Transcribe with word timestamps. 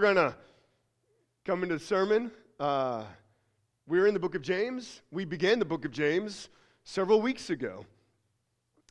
we're 0.00 0.14
going 0.14 0.30
to 0.30 0.34
come 1.44 1.62
into 1.62 1.74
the 1.74 1.84
sermon. 1.84 2.30
Uh, 2.58 3.04
we're 3.86 4.06
in 4.06 4.14
the 4.14 4.20
book 4.20 4.34
of 4.34 4.40
James. 4.40 5.02
We 5.10 5.26
began 5.26 5.58
the 5.58 5.66
book 5.66 5.84
of 5.84 5.92
James 5.92 6.48
several 6.84 7.20
weeks 7.20 7.50
ago. 7.50 7.84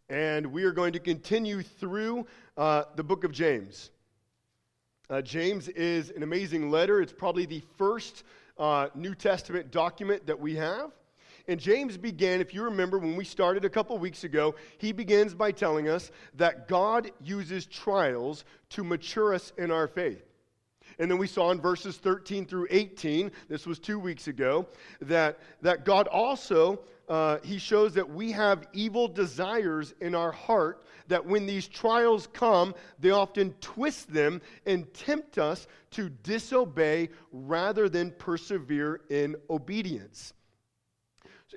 And 0.07 0.45
we 0.45 0.65
are 0.65 0.71
going 0.71 0.93
to 0.93 0.99
continue 0.99 1.63
through 1.63 2.27
uh, 2.57 2.83
the 2.95 3.03
book 3.03 3.23
of 3.23 3.31
James. 3.31 3.89
Uh, 5.09 5.23
James 5.23 5.67
is 5.69 6.11
an 6.11 6.21
amazing 6.21 6.69
letter. 6.69 7.01
It's 7.01 7.11
probably 7.11 7.47
the 7.47 7.63
first 7.75 8.23
uh, 8.59 8.89
New 8.93 9.15
Testament 9.15 9.71
document 9.71 10.27
that 10.27 10.39
we 10.39 10.57
have. 10.57 10.91
And 11.47 11.59
James 11.59 11.97
began, 11.97 12.39
if 12.39 12.53
you 12.53 12.61
remember 12.61 12.99
when 12.99 13.15
we 13.15 13.25
started 13.25 13.65
a 13.65 13.69
couple 13.69 13.97
weeks 13.97 14.25
ago, 14.25 14.53
he 14.77 14.91
begins 14.91 15.33
by 15.33 15.53
telling 15.53 15.89
us 15.89 16.11
that 16.35 16.67
God 16.67 17.09
uses 17.19 17.65
trials 17.65 18.45
to 18.69 18.83
mature 18.83 19.33
us 19.33 19.53
in 19.57 19.71
our 19.71 19.87
faith. 19.87 20.28
And 20.99 21.09
then 21.09 21.17
we 21.17 21.27
saw 21.27 21.51
in 21.51 21.61
verses 21.61 21.97
13 21.97 22.45
through 22.45 22.67
18, 22.69 23.31
this 23.47 23.65
was 23.65 23.79
two 23.79 23.97
weeks 23.97 24.27
ago, 24.27 24.67
that, 25.01 25.39
that 25.61 25.85
God 25.85 26.07
also, 26.07 26.81
uh, 27.07 27.37
he 27.41 27.57
shows 27.57 27.93
that 27.93 28.07
we 28.07 28.33
have 28.33 28.67
evil 28.73 29.07
desires 29.07 29.95
in 30.01 30.13
our 30.13 30.33
heart, 30.33 30.85
that 31.07 31.25
when 31.25 31.45
these 31.45 31.69
trials 31.69 32.27
come, 32.33 32.75
they 32.99 33.11
often 33.11 33.53
twist 33.61 34.13
them 34.13 34.41
and 34.65 34.93
tempt 34.93 35.37
us 35.37 35.67
to 35.91 36.09
disobey 36.09 37.09
rather 37.31 37.87
than 37.87 38.11
persevere 38.11 39.01
in 39.09 39.37
obedience. 39.49 40.33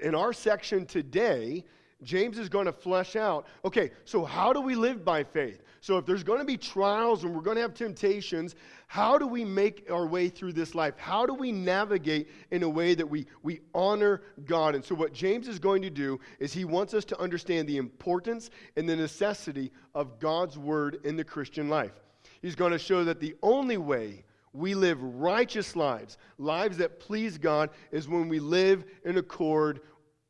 In 0.00 0.14
our 0.14 0.32
section 0.32 0.86
today, 0.86 1.64
James 2.02 2.38
is 2.38 2.48
going 2.48 2.66
to 2.66 2.72
flesh 2.72 3.16
out 3.16 3.46
okay, 3.64 3.90
so 4.04 4.24
how 4.24 4.52
do 4.52 4.60
we 4.60 4.74
live 4.74 5.04
by 5.04 5.22
faith? 5.22 5.62
So, 5.82 5.98
if 5.98 6.06
there's 6.06 6.22
going 6.22 6.38
to 6.38 6.44
be 6.44 6.56
trials 6.56 7.24
and 7.24 7.34
we're 7.34 7.42
going 7.42 7.56
to 7.56 7.62
have 7.62 7.74
temptations, 7.74 8.54
how 8.86 9.18
do 9.18 9.26
we 9.26 9.44
make 9.44 9.90
our 9.90 10.06
way 10.06 10.28
through 10.28 10.52
this 10.52 10.76
life? 10.76 10.94
How 10.96 11.26
do 11.26 11.34
we 11.34 11.50
navigate 11.50 12.30
in 12.52 12.62
a 12.62 12.68
way 12.68 12.94
that 12.94 13.04
we, 13.04 13.26
we 13.42 13.62
honor 13.74 14.22
God? 14.44 14.76
And 14.76 14.84
so, 14.84 14.94
what 14.94 15.12
James 15.12 15.48
is 15.48 15.58
going 15.58 15.82
to 15.82 15.90
do 15.90 16.20
is 16.38 16.52
he 16.52 16.64
wants 16.64 16.94
us 16.94 17.04
to 17.06 17.20
understand 17.20 17.68
the 17.68 17.78
importance 17.78 18.48
and 18.76 18.88
the 18.88 18.94
necessity 18.94 19.72
of 19.92 20.20
God's 20.20 20.56
word 20.56 21.00
in 21.02 21.16
the 21.16 21.24
Christian 21.24 21.68
life. 21.68 22.00
He's 22.42 22.54
going 22.54 22.70
to 22.70 22.78
show 22.78 23.02
that 23.02 23.18
the 23.18 23.34
only 23.42 23.76
way 23.76 24.24
we 24.52 24.74
live 24.74 25.02
righteous 25.02 25.74
lives, 25.74 26.16
lives 26.38 26.76
that 26.76 27.00
please 27.00 27.38
God, 27.38 27.70
is 27.90 28.08
when 28.08 28.28
we 28.28 28.38
live 28.38 28.84
in 29.04 29.18
accord 29.18 29.80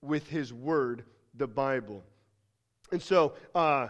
with 0.01 0.27
His 0.29 0.51
Word, 0.51 1.05
the 1.35 1.47
Bible. 1.47 2.03
And 2.91 3.03
so, 3.03 3.35
uh, 3.55 3.89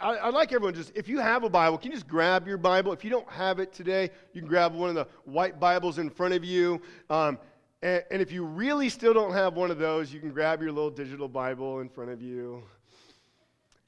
I, 0.00 0.26
would 0.26 0.34
like 0.34 0.52
everyone 0.52 0.74
just, 0.74 0.92
if 0.94 1.08
you 1.08 1.18
have 1.18 1.42
a 1.42 1.50
Bible, 1.50 1.76
can 1.76 1.90
you 1.90 1.96
just 1.96 2.06
grab 2.06 2.46
your 2.46 2.56
Bible? 2.56 2.92
If 2.92 3.02
you 3.02 3.10
don't 3.10 3.28
have 3.30 3.58
it 3.58 3.72
today, 3.72 4.10
you 4.32 4.40
can 4.40 4.48
grab 4.48 4.74
one 4.74 4.88
of 4.88 4.94
the 4.94 5.08
white 5.24 5.58
Bibles 5.58 5.98
in 5.98 6.08
front 6.08 6.34
of 6.34 6.44
you. 6.44 6.80
Um, 7.10 7.38
and, 7.82 8.04
and 8.12 8.22
if 8.22 8.30
you 8.30 8.44
really 8.44 8.88
still 8.88 9.12
don't 9.12 9.32
have 9.32 9.54
one 9.54 9.72
of 9.72 9.78
those, 9.78 10.12
you 10.12 10.20
can 10.20 10.30
grab 10.30 10.62
your 10.62 10.70
little 10.70 10.90
digital 10.90 11.26
Bible 11.26 11.80
in 11.80 11.88
front 11.88 12.10
of 12.10 12.22
you. 12.22 12.62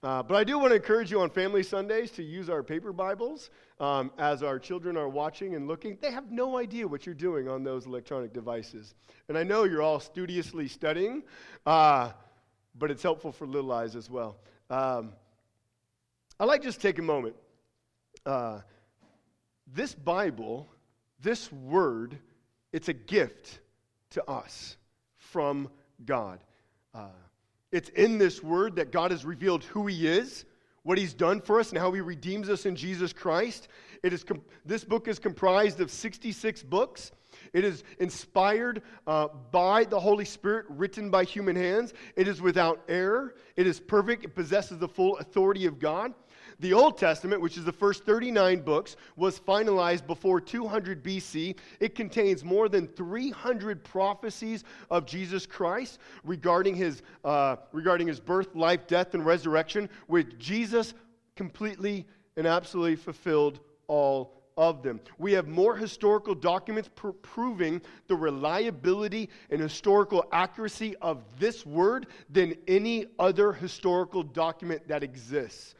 Uh, 0.03 0.23
but 0.23 0.35
I 0.35 0.43
do 0.43 0.59
want 0.59 0.73
to 0.73 0.77
encourage 0.77 1.11
you 1.11 1.21
on 1.21 1.31
Family 1.31 1.63
Sundays 1.63 2.11
to 2.11 2.23
use 2.23 2.51
our 2.51 2.63
paper 2.63 2.93
Bibles 2.93 3.51
um, 3.79 4.11
as 4.19 4.43
our 4.43 4.59
children 4.59 4.97
are 4.97 5.09
watching 5.09 5.55
and 5.55 5.69
looking. 5.69 5.97
They 6.01 6.11
have 6.11 6.31
no 6.31 6.59
idea 6.59 6.89
what 6.89 7.07
you're 7.07 7.15
doing 7.15 7.49
on 7.49 7.63
those 7.63 7.87
electronic 7.87 8.33
devices. 8.33 8.95
And 9.29 9.39
I 9.39 9.45
know 9.45 9.63
you're 9.65 9.81
all 9.81 10.01
studiously 10.01 10.67
studying, 10.67 11.23
uh, 11.65 12.11
but 12.75 12.91
it's 12.91 13.03
helpful 13.03 13.33
for 13.33 13.47
little 13.47 13.73
eyes 13.73 13.97
as 13.97 14.11
well. 14.11 14.37
Um, 14.69 15.13
I'd 16.41 16.47
like 16.47 16.63
to 16.63 16.69
just 16.69 16.81
take 16.81 16.99
a 16.99 17.03
moment. 17.03 17.37
Uh, 18.27 18.61
this 19.73 19.95
Bible, 19.95 20.69
this 21.21 21.51
word, 21.53 22.19
it's 22.73 22.89
a 22.89 22.93
gift 22.93 23.61
to 24.11 24.29
us 24.29 24.77
from 25.17 25.69
God. 26.05 26.41
Uh, 26.93 27.09
it's 27.71 27.89
in 27.91 28.19
this 28.19 28.43
word 28.43 28.77
that 28.77 28.91
God 28.91 29.13
has 29.13 29.25
revealed 29.25 29.63
who 29.65 29.87
He 29.87 30.09
is, 30.09 30.45
what 30.83 30.99
He's 30.99 31.15
done 31.15 31.41
for 31.41 31.61
us, 31.61 31.71
and 31.71 31.79
how 31.79 31.93
He 31.93 32.01
redeems 32.01 32.49
us 32.49 32.67
in 32.67 32.75
Jesus 32.75 33.13
Christ. 33.13 33.69
It 34.03 34.13
is 34.13 34.25
com- 34.25 34.43
this 34.65 34.85
book 34.85 35.07
is 35.07 35.21
comprised 35.21 35.81
of 35.81 35.91
66 35.91 36.65
books. 36.65 37.13
It 37.53 37.65
is 37.65 37.85
inspired 38.01 38.83
uh, 39.07 39.29
by 39.53 39.85
the 39.85 39.99
Holy 39.99 40.25
Spirit, 40.25 40.67
written 40.69 41.11
by 41.11 41.25
human 41.25 41.55
hands. 41.57 41.95
It 42.17 42.27
is 42.27 42.43
without 42.43 42.83
error. 42.89 43.35
It 43.57 43.67
is 43.67 43.79
perfect. 43.79 44.25
It 44.25 44.35
possesses 44.35 44.79
the 44.79 44.89
full 44.89 45.17
authority 45.19 45.67
of 45.67 45.79
God. 45.79 46.13
The 46.61 46.73
Old 46.73 46.99
Testament, 46.99 47.41
which 47.41 47.57
is 47.57 47.65
the 47.65 47.73
first 47.73 48.05
39 48.05 48.61
books, 48.61 48.97
was 49.17 49.39
finalized 49.41 50.07
before 50.07 50.41
200 50.41 51.03
BC. 51.03 51.57
It 51.81 51.95
contains 51.95 52.45
more 52.45 52.69
than 52.69 52.87
300 52.87 53.83
prophecies 53.85 54.65
of 54.91 55.07
Jesus 55.07 55.47
Christ 55.47 55.99
regarding 56.23 56.75
his, 56.75 57.03
uh, 57.25 57.57
regarding 57.73 58.07
his 58.07 58.21
birth, 58.21 58.55
life, 58.55 58.87
death, 58.87 59.15
and 59.15 59.25
resurrection, 59.25 59.89
which 60.07 60.39
Jesus 60.39 60.95
completely 61.37 62.07
and 62.37 62.47
absolutely 62.47 62.97
fulfilled 62.97 63.61
all 63.87 64.45
of 64.57 64.83
them. 64.83 65.01
We 65.19 65.33
have 65.33 65.49
more 65.49 65.77
historical 65.77 66.35
documents 66.35 66.89
pr- 66.95 67.09
proving 67.09 67.83
the 68.07 68.15
reliability 68.15 69.29
and 69.51 69.61
historical 69.61 70.27
accuracy 70.33 70.95
of 71.03 71.25
this 71.39 71.67
word 71.67 72.07
than 72.31 72.55
any 72.69 73.07
other 73.19 73.53
historical 73.53 74.23
document 74.23 74.87
that 74.89 75.03
exists. 75.03 75.75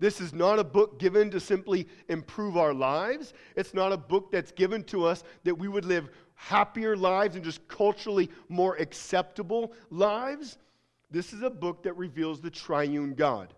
This 0.00 0.20
is 0.20 0.32
not 0.32 0.58
a 0.58 0.64
book 0.64 0.98
given 0.98 1.30
to 1.30 1.40
simply 1.40 1.86
improve 2.08 2.56
our 2.56 2.74
lives. 2.74 3.32
It's 3.56 3.74
not 3.74 3.92
a 3.92 3.96
book 3.96 4.32
that's 4.32 4.52
given 4.52 4.82
to 4.84 5.04
us 5.04 5.22
that 5.44 5.54
we 5.54 5.68
would 5.68 5.84
live 5.84 6.10
happier 6.34 6.96
lives 6.96 7.36
and 7.36 7.44
just 7.44 7.66
culturally 7.68 8.28
more 8.48 8.76
acceptable 8.76 9.72
lives. 9.90 10.58
This 11.10 11.32
is 11.32 11.42
a 11.42 11.50
book 11.50 11.84
that 11.84 11.96
reveals 11.96 12.40
the 12.40 12.50
triune 12.50 13.14
God, 13.14 13.54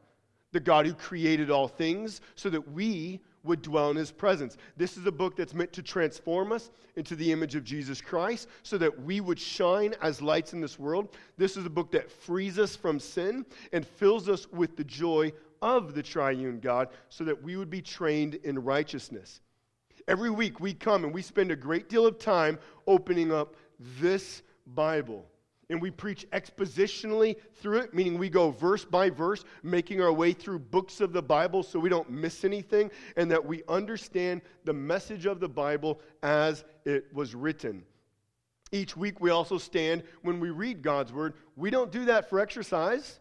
the 0.53 0.61
God 0.61 0.87
who 0.87 0.93
created 0.93 1.51
all 1.51 1.69
things 1.69 2.21
so 2.35 2.51
that 2.51 2.73
we 2.73 3.21
would 3.43 3.63
dwell 3.63 3.91
in 3.91 3.97
his 3.97 4.11
presence. 4.11 4.57
This 4.77 4.97
is 4.97 5.07
a 5.07 5.13
book 5.13 5.37
that's 5.37 5.55
meant 5.55 5.73
to 5.73 5.83
transform 5.83 6.53
us 6.53 6.71
into 6.97 7.17
the 7.17 7.33
image 7.33 7.55
of 7.55 7.65
Jesus 7.65 8.01
Christ 8.01 8.49
so 8.63 8.77
that 8.79 9.03
we 9.03 9.21
would 9.21 9.39
shine 9.39 9.95
as 10.03 10.21
lights 10.21 10.53
in 10.53 10.61
this 10.61 10.79
world. 10.79 11.17
This 11.39 11.57
is 11.57 11.65
a 11.65 11.71
book 11.71 11.91
that 11.93 12.11
frees 12.11 12.59
us 12.59 12.77
from 12.77 13.01
sin 13.01 13.47
and 13.73 13.87
fills 13.87 14.29
us 14.29 14.51
with 14.51 14.77
the 14.77 14.85
joy 14.85 15.33
of 15.63 15.95
the 15.95 16.03
triune 16.03 16.61
God 16.61 16.89
so 17.09 17.25
that 17.25 17.43
we 17.43 17.57
would 17.57 17.71
be 17.71 17.83
trained 17.83 18.35
in 18.37 18.59
righteousness. 18.63 19.41
Every 20.09 20.31
week 20.31 20.61
we 20.61 20.73
come 20.75 21.05
and 21.05 21.13
we 21.13 21.23
spend 21.23 21.51
a 21.51 21.57
great 21.57 21.89
deal 21.89 22.07
of 22.07 22.19
time 22.19 22.59
opening 22.87 23.33
up 23.33 23.57
this 24.01 24.43
Bible. 24.67 25.27
And 25.69 25.83
we 25.83 25.91
preach 25.91 26.31
expositionally 26.31 27.37
through 27.55 27.79
it, 27.79 27.93
meaning 27.93 28.19
we 28.19 28.29
go 28.29 28.51
verse 28.53 28.85
by 28.85 29.11
verse, 29.11 29.45
making 29.65 30.01
our 30.01 30.13
way 30.13 30.33
through 30.33 30.61
books 30.61 31.01
of 31.01 31.13
the 31.13 31.23
Bible 31.23 31.65
so 31.65 31.81
we 31.81 31.89
don't 31.89 32.09
miss 32.09 32.45
anything 32.45 32.91
and 33.17 33.29
that 33.33 33.45
we 33.45 33.65
understand 33.69 34.43
the 34.65 34.73
message 34.73 35.27
of 35.27 35.41
the 35.41 35.49
Bible 35.49 36.01
as 36.23 36.65
it 36.85 37.13
was 37.13 37.35
written. 37.35 37.83
Each 38.71 38.97
week 38.97 39.21
we 39.21 39.31
also 39.31 39.59
stand 39.59 40.05
when 40.23 40.39
we 40.39 40.51
read 40.51 40.83
God's 40.83 41.13
Word. 41.13 41.35
We 41.57 41.71
don't 41.71 41.91
do 41.91 42.05
that 42.05 42.31
for 42.31 42.39
exercise. 42.39 43.19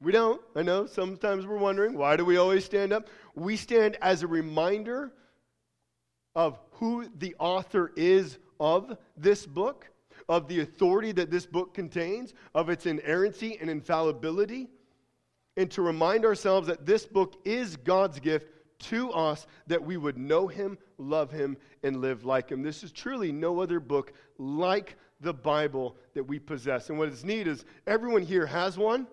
We 0.00 0.12
don't. 0.12 0.40
I 0.54 0.62
know 0.62 0.86
sometimes 0.86 1.46
we're 1.46 1.56
wondering 1.56 1.96
why 1.96 2.16
do 2.16 2.24
we 2.24 2.36
always 2.36 2.64
stand 2.64 2.92
up? 2.92 3.08
We 3.34 3.56
stand 3.56 3.96
as 4.02 4.22
a 4.22 4.26
reminder 4.26 5.12
of 6.34 6.58
who 6.72 7.08
the 7.18 7.34
author 7.38 7.92
is 7.96 8.38
of 8.60 8.98
this 9.16 9.46
book, 9.46 9.88
of 10.28 10.48
the 10.48 10.60
authority 10.60 11.12
that 11.12 11.30
this 11.30 11.46
book 11.46 11.72
contains, 11.72 12.34
of 12.54 12.68
its 12.68 12.84
inerrancy 12.84 13.56
and 13.58 13.70
infallibility, 13.70 14.68
and 15.56 15.70
to 15.70 15.80
remind 15.80 16.26
ourselves 16.26 16.66
that 16.66 16.84
this 16.84 17.06
book 17.06 17.40
is 17.46 17.76
God's 17.76 18.20
gift 18.20 18.48
to 18.78 19.10
us 19.12 19.46
that 19.66 19.82
we 19.82 19.96
would 19.96 20.18
know 20.18 20.46
him, 20.46 20.76
love 20.98 21.30
him, 21.30 21.56
and 21.82 22.02
live 22.02 22.26
like 22.26 22.50
him. 22.50 22.62
This 22.62 22.84
is 22.84 22.92
truly 22.92 23.32
no 23.32 23.60
other 23.60 23.80
book 23.80 24.12
like 24.36 24.96
the 25.20 25.32
Bible 25.32 25.96
that 26.12 26.24
we 26.24 26.38
possess. 26.38 26.90
And 26.90 26.98
what 26.98 27.08
is 27.08 27.24
neat 27.24 27.48
is 27.48 27.64
everyone 27.86 28.20
here 28.20 28.44
has 28.44 28.76
one 28.76 29.06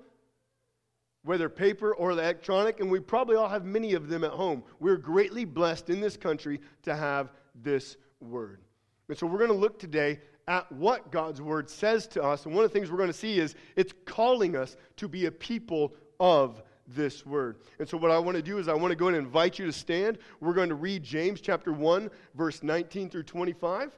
whether 1.24 1.50
paper 1.50 1.94
or 1.96 2.12
electronic, 2.12 2.80
and 2.80 2.92
we 2.92 3.00
probably 3.00 3.36
all 3.36 3.50
have 3.50 3.66
many 3.66 3.94
of 3.94 4.10
them 4.10 4.24
at 4.24 4.32
home. 4.32 4.64
We're 4.80 4.98
greatly 4.98 5.46
blessed 5.46 5.90
in 5.90 6.02
this 6.02 6.18
country 6.18 6.60
to 6.84 6.96
have 6.96 7.32
this 7.56 7.98
word. 8.20 8.62
And 9.10 9.18
so 9.18 9.28
we're 9.28 9.38
going 9.38 9.52
to 9.52 9.58
look 9.58 9.80
today 9.80 10.20
at 10.48 10.70
what 10.72 11.12
God's 11.12 11.42
word 11.42 11.70
says 11.70 12.08
to 12.08 12.24
us. 12.24 12.46
And 12.46 12.54
one 12.54 12.66
of 12.66 12.72
the 12.72 12.78
things 12.78 12.92
we're 12.92 12.98
going 12.98 13.08
to 13.08 13.14
see 13.14 13.40
is 13.40 13.56
it's 13.76 13.94
calling 14.06 14.56
us 14.56 14.76
to 14.98 15.08
be 15.08 15.26
a 15.26 15.32
people 15.32 15.94
of 16.20 16.62
this 16.88 17.26
word. 17.26 17.58
And 17.80 17.88
so 17.88 17.98
what 17.98 18.12
I 18.12 18.20
want 18.20 18.36
to 18.36 18.44
do 18.44 18.58
is 18.58 18.68
I 18.68 18.74
want 18.74 18.92
to 18.92 18.96
go 18.96 19.08
and 19.08 19.16
invite 19.16 19.58
you 19.58 19.66
to 19.66 19.72
stand. 19.72 20.18
We're 20.42 20.54
going 20.54 20.70
to 20.70 20.76
read 20.76 21.04
James 21.04 21.40
chapter 21.40 21.72
1 21.72 22.10
verse 22.36 22.62
19 22.62 23.10
through 23.10 23.24
25. 23.24 23.92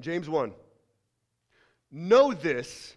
James 0.00 0.28
1. 0.28 0.52
Know 1.92 2.34
this, 2.34 2.96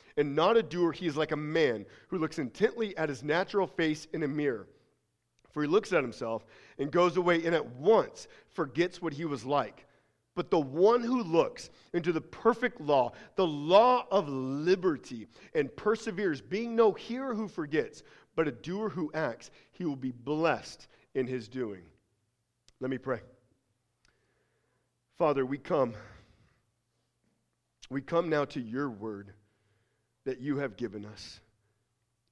and 0.17 0.35
not 0.35 0.57
a 0.57 0.63
doer, 0.63 0.91
he 0.91 1.07
is 1.07 1.17
like 1.17 1.31
a 1.31 1.37
man 1.37 1.85
who 2.07 2.17
looks 2.17 2.39
intently 2.39 2.95
at 2.97 3.09
his 3.09 3.23
natural 3.23 3.67
face 3.67 4.07
in 4.13 4.23
a 4.23 4.27
mirror. 4.27 4.67
For 5.51 5.61
he 5.61 5.67
looks 5.67 5.93
at 5.93 6.03
himself 6.03 6.45
and 6.77 6.91
goes 6.91 7.17
away 7.17 7.45
and 7.45 7.53
at 7.53 7.65
once 7.75 8.27
forgets 8.53 9.01
what 9.01 9.13
he 9.13 9.25
was 9.25 9.45
like. 9.45 9.85
But 10.33 10.49
the 10.49 10.59
one 10.59 11.01
who 11.01 11.23
looks 11.23 11.69
into 11.93 12.13
the 12.13 12.21
perfect 12.21 12.79
law, 12.79 13.11
the 13.35 13.45
law 13.45 14.05
of 14.11 14.29
liberty, 14.29 15.27
and 15.53 15.75
perseveres, 15.75 16.39
being 16.39 16.75
no 16.75 16.93
hearer 16.93 17.35
who 17.35 17.49
forgets, 17.49 18.03
but 18.35 18.47
a 18.47 18.51
doer 18.51 18.89
who 18.89 19.11
acts, 19.13 19.51
he 19.71 19.83
will 19.83 19.97
be 19.97 20.11
blessed 20.11 20.87
in 21.15 21.27
his 21.27 21.49
doing. 21.49 21.83
Let 22.79 22.89
me 22.89 22.97
pray. 22.97 23.19
Father, 25.17 25.45
we 25.45 25.57
come. 25.57 25.93
We 27.89 28.01
come 28.01 28.29
now 28.29 28.45
to 28.45 28.61
your 28.61 28.89
word 28.89 29.33
that 30.25 30.39
you 30.39 30.57
have 30.57 30.77
given 30.77 31.05
us. 31.05 31.39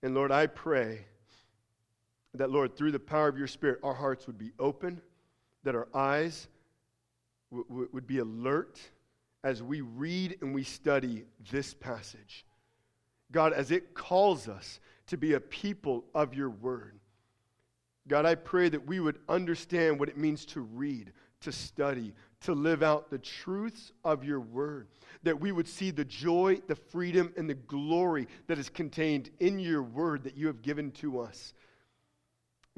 And 0.03 0.13
Lord, 0.15 0.31
I 0.31 0.47
pray 0.47 1.05
that, 2.35 2.51
Lord, 2.51 2.75
through 2.75 2.91
the 2.91 2.99
power 2.99 3.27
of 3.27 3.37
your 3.37 3.47
Spirit, 3.47 3.79
our 3.83 3.93
hearts 3.93 4.27
would 4.27 4.37
be 4.37 4.51
open, 4.59 5.01
that 5.63 5.75
our 5.75 5.87
eyes 5.93 6.47
w- 7.51 7.67
w- 7.67 7.89
would 7.91 8.07
be 8.07 8.19
alert 8.19 8.79
as 9.43 9.63
we 9.63 9.81
read 9.81 10.37
and 10.41 10.53
we 10.53 10.63
study 10.63 11.25
this 11.51 11.73
passage. 11.73 12.45
God, 13.31 13.53
as 13.53 13.71
it 13.71 13.93
calls 13.93 14.47
us 14.47 14.79
to 15.07 15.17
be 15.17 15.33
a 15.33 15.39
people 15.39 16.05
of 16.13 16.33
your 16.33 16.49
word. 16.49 16.99
God, 18.07 18.25
I 18.25 18.35
pray 18.35 18.69
that 18.69 18.87
we 18.87 18.99
would 18.99 19.19
understand 19.27 19.99
what 19.99 20.09
it 20.09 20.17
means 20.17 20.45
to 20.47 20.61
read, 20.61 21.11
to 21.41 21.51
study, 21.51 22.13
to 22.41 22.53
live 22.53 22.83
out 22.83 23.09
the 23.09 23.17
truths 23.17 23.91
of 24.03 24.23
your 24.23 24.39
word. 24.39 24.87
That 25.23 25.39
we 25.39 25.51
would 25.51 25.67
see 25.67 25.91
the 25.91 26.05
joy, 26.05 26.61
the 26.67 26.75
freedom, 26.75 27.33
and 27.37 27.49
the 27.49 27.55
glory 27.55 28.27
that 28.47 28.57
is 28.57 28.69
contained 28.69 29.29
in 29.39 29.59
your 29.59 29.83
word 29.83 30.23
that 30.23 30.37
you 30.37 30.47
have 30.47 30.61
given 30.61 30.91
to 30.93 31.19
us. 31.19 31.53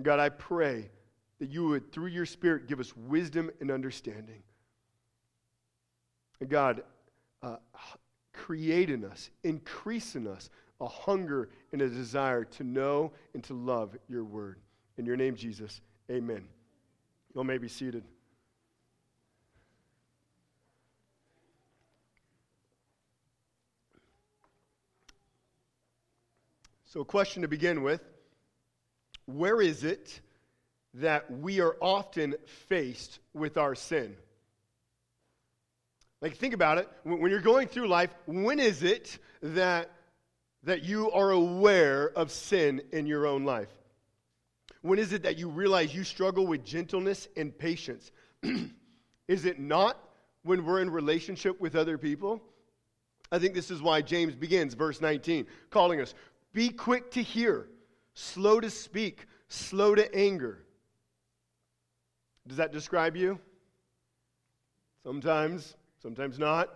God, 0.01 0.19
I 0.19 0.29
pray 0.29 0.89
that 1.39 1.49
you 1.49 1.67
would, 1.69 1.91
through 1.91 2.07
your 2.07 2.25
Spirit, 2.25 2.67
give 2.67 2.79
us 2.79 2.95
wisdom 2.95 3.51
and 3.59 3.71
understanding. 3.71 4.43
And 6.39 6.49
God, 6.49 6.83
uh, 7.43 7.57
create 8.33 8.89
in 8.89 9.05
us, 9.05 9.29
increase 9.43 10.15
in 10.15 10.27
us 10.27 10.49
a 10.79 10.87
hunger 10.87 11.49
and 11.71 11.81
a 11.81 11.89
desire 11.89 12.43
to 12.43 12.63
know 12.63 13.11
and 13.33 13.43
to 13.43 13.53
love 13.53 13.95
your 14.09 14.23
word. 14.23 14.59
In 14.97 15.05
your 15.05 15.15
name, 15.15 15.35
Jesus, 15.35 15.81
amen. 16.09 16.47
You 17.35 17.43
may 17.43 17.57
be 17.57 17.67
seated. 17.67 18.03
So, 26.91 26.99
a 26.99 27.05
question 27.05 27.43
to 27.43 27.47
begin 27.47 27.83
with 27.83 28.01
where 29.25 29.61
is 29.61 29.85
it 29.85 30.19
that 30.95 31.31
we 31.31 31.61
are 31.61 31.77
often 31.79 32.35
faced 32.67 33.19
with 33.33 33.55
our 33.55 33.75
sin? 33.75 34.17
Like, 36.19 36.35
think 36.35 36.53
about 36.53 36.79
it. 36.79 36.89
When 37.05 37.31
you're 37.31 37.39
going 37.39 37.69
through 37.69 37.87
life, 37.87 38.13
when 38.25 38.59
is 38.59 38.83
it 38.83 39.19
that, 39.41 39.89
that 40.63 40.83
you 40.83 41.09
are 41.11 41.31
aware 41.31 42.09
of 42.09 42.29
sin 42.29 42.81
in 42.91 43.05
your 43.05 43.25
own 43.25 43.45
life? 43.45 43.71
When 44.81 44.99
is 44.99 45.13
it 45.13 45.23
that 45.23 45.37
you 45.37 45.47
realize 45.47 45.95
you 45.95 46.03
struggle 46.03 46.45
with 46.45 46.65
gentleness 46.65 47.29
and 47.37 47.57
patience? 47.57 48.11
is 49.29 49.45
it 49.45 49.61
not 49.61 49.97
when 50.43 50.65
we're 50.65 50.81
in 50.81 50.89
relationship 50.89 51.61
with 51.61 51.77
other 51.77 51.97
people? 51.97 52.41
I 53.31 53.39
think 53.39 53.53
this 53.53 53.71
is 53.71 53.81
why 53.81 54.01
James 54.01 54.35
begins, 54.35 54.73
verse 54.73 54.99
19, 54.99 55.47
calling 55.69 56.01
us 56.01 56.13
be 56.53 56.69
quick 56.69 57.11
to 57.11 57.21
hear 57.21 57.67
slow 58.13 58.59
to 58.59 58.69
speak, 58.69 59.25
slow 59.47 59.95
to 59.95 60.13
anger. 60.13 60.65
Does 62.47 62.57
that 62.57 62.71
describe 62.71 63.15
you? 63.15 63.39
Sometimes, 65.03 65.75
sometimes 66.01 66.37
not. 66.37 66.69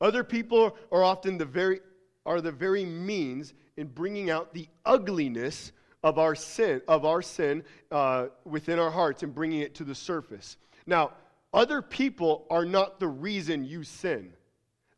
Other 0.00 0.24
people 0.24 0.76
are 0.90 1.02
often 1.02 1.38
the 1.38 1.44
very 1.44 1.80
are 2.24 2.40
the 2.40 2.52
very 2.52 2.84
means 2.84 3.54
in 3.76 3.88
bringing 3.88 4.30
out 4.30 4.54
the 4.54 4.68
ugliness 4.84 5.72
of 6.04 6.18
our 6.18 6.34
sin 6.34 6.82
of 6.88 7.04
our 7.04 7.22
sin 7.22 7.64
uh, 7.90 8.26
within 8.44 8.78
our 8.78 8.90
hearts 8.90 9.22
and 9.22 9.34
bringing 9.34 9.60
it 9.60 9.74
to 9.76 9.84
the 9.84 9.94
surface. 9.94 10.56
Now, 10.86 11.12
other 11.54 11.82
people 11.82 12.46
are 12.50 12.64
not 12.64 12.98
the 13.00 13.08
reason 13.08 13.64
you 13.64 13.84
sin. 13.84 14.32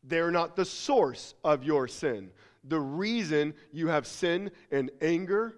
They're 0.03 0.31
not 0.31 0.55
the 0.55 0.65
source 0.65 1.33
of 1.43 1.63
your 1.63 1.87
sin 1.87 2.31
the 2.67 2.79
reason 2.79 3.53
you 3.71 3.87
have 3.87 4.07
sin 4.07 4.51
and 4.71 4.91
anger 5.01 5.55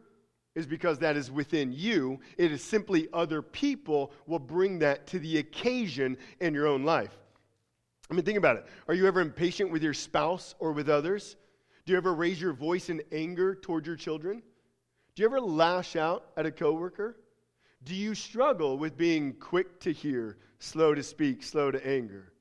is 0.55 0.65
because 0.65 0.99
that 0.99 1.15
is 1.15 1.29
within 1.29 1.71
you. 1.71 2.19
It 2.37 2.51
is 2.51 2.63
simply 2.63 3.07
other 3.13 3.41
people 3.41 4.11
will 4.25 4.39
bring 4.39 4.79
that 4.79 5.07
to 5.07 5.19
the 5.19 5.37
occasion 5.37 6.17
in 6.39 6.53
your 6.53 6.67
own 6.67 6.83
life. 6.83 7.15
I 8.09 8.13
mean, 8.13 8.25
think 8.25 8.37
about 8.37 8.57
it. 8.57 8.65
Are 8.87 8.93
you 8.93 9.05
ever 9.05 9.21
impatient 9.21 9.71
with 9.71 9.83
your 9.83 9.93
spouse 9.93 10.55
or 10.59 10.71
with 10.71 10.89
others? 10.89 11.35
Do 11.85 11.93
you 11.93 11.97
ever 11.97 12.13
raise 12.13 12.41
your 12.41 12.53
voice 12.53 12.89
in 12.89 13.01
anger 13.11 13.55
toward 13.55 13.85
your 13.85 13.95
children? 13.95 14.41
Do 15.15 15.21
you 15.21 15.27
ever 15.27 15.39
lash 15.39 15.95
out 15.95 16.31
at 16.37 16.45
a 16.45 16.51
coworker? 16.51 17.17
Do 17.83 17.95
you 17.95 18.15
struggle 18.15 18.77
with 18.77 18.97
being 18.97 19.33
quick 19.33 19.79
to 19.81 19.91
hear, 19.91 20.37
slow 20.59 20.95
to 20.95 21.03
speak, 21.03 21.43
slow 21.43 21.71
to 21.71 21.87
anger? 21.87 22.33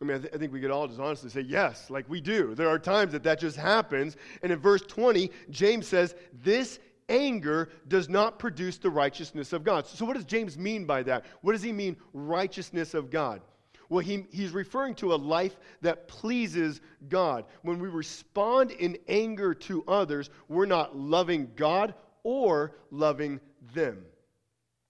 I 0.00 0.04
mean, 0.04 0.16
I, 0.16 0.20
th- 0.20 0.34
I, 0.34 0.36
think 0.36 0.52
we 0.52 0.60
could 0.60 0.70
all 0.70 0.86
just 0.86 1.00
honestly 1.00 1.30
say, 1.30 1.40
yes, 1.40 1.88
like 1.88 2.08
we 2.08 2.20
do. 2.20 2.54
There 2.54 2.68
are 2.68 2.78
times 2.78 3.12
that 3.12 3.22
that 3.22 3.40
just 3.40 3.56
happens. 3.56 4.16
And 4.42 4.52
in 4.52 4.58
verse 4.58 4.82
20, 4.82 5.30
James 5.48 5.88
says, 5.88 6.14
This 6.42 6.78
anger 7.08 7.70
does 7.88 8.08
not 8.08 8.38
produce 8.38 8.76
the 8.76 8.90
righteousness 8.90 9.54
of 9.54 9.64
God. 9.64 9.86
So, 9.86 10.04
what 10.04 10.16
does 10.16 10.26
James 10.26 10.58
mean 10.58 10.84
by 10.84 11.02
that? 11.04 11.24
What 11.40 11.52
does 11.52 11.62
he 11.62 11.72
mean, 11.72 11.96
righteousness 12.12 12.92
of 12.92 13.10
God? 13.10 13.40
Well, 13.88 14.00
he, 14.00 14.26
he's 14.32 14.50
referring 14.50 14.96
to 14.96 15.14
a 15.14 15.16
life 15.16 15.56
that 15.80 16.08
pleases 16.08 16.80
God. 17.08 17.44
When 17.62 17.78
we 17.78 17.88
respond 17.88 18.72
in 18.72 18.98
anger 19.08 19.54
to 19.54 19.84
others, 19.86 20.28
we're 20.48 20.66
not 20.66 20.96
loving 20.96 21.52
God 21.54 21.94
or 22.22 22.76
loving 22.90 23.40
them. 23.74 24.04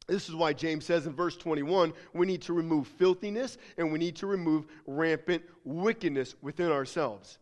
This 0.06 0.28
is 0.28 0.34
why 0.34 0.52
James 0.52 0.84
says 0.84 1.06
in 1.06 1.14
verse 1.14 1.36
21 1.36 1.92
we 2.12 2.26
need 2.26 2.42
to 2.42 2.52
remove 2.52 2.86
filthiness 2.86 3.58
and 3.76 3.92
we 3.92 3.98
need 3.98 4.16
to 4.16 4.26
remove 4.26 4.66
rampant 4.86 5.42
wickedness 5.64 6.34
within 6.42 6.70
ourselves. 6.70 7.38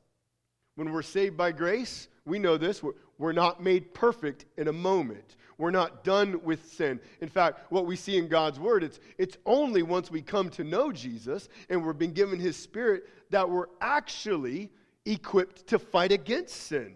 When 0.77 0.91
we're 0.91 1.03
saved 1.03 1.37
by 1.37 1.53
grace, 1.53 2.09
we 2.25 2.39
know 2.39 2.57
this. 2.57 2.83
We're, 3.19 3.33
not 3.33 3.63
made 3.63 3.95
perfect 3.95 4.47
in 4.57 4.69
a 4.69 4.73
moment. 4.73 5.37
We're 5.57 5.71
not 5.71 6.03
done 6.03 6.41
with 6.43 6.73
sin. 6.73 6.99
In 7.21 7.29
fact, 7.29 7.71
what 7.71 7.87
we 7.87 7.95
see 7.95 8.17
in 8.17 8.29
God's 8.29 8.59
word, 8.59 8.83
it's, 8.83 8.99
it's 9.19 9.37
only 9.47 9.83
once 9.83 10.11
we 10.11 10.21
come 10.21 10.49
to 10.51 10.65
know 10.65 10.91
Jesus 10.91 11.49
and 11.69 11.85
we've 11.85 11.99
been 11.99 12.13
given 12.13 12.41
his 12.41 12.57
spirit 12.57 13.05
that 13.31 13.49
we're 13.49 13.69
actually 13.81 14.71
equipped 15.07 15.67
to 15.69 15.79
fight 15.79 16.11
against 16.11 16.55
sin. 16.57 16.95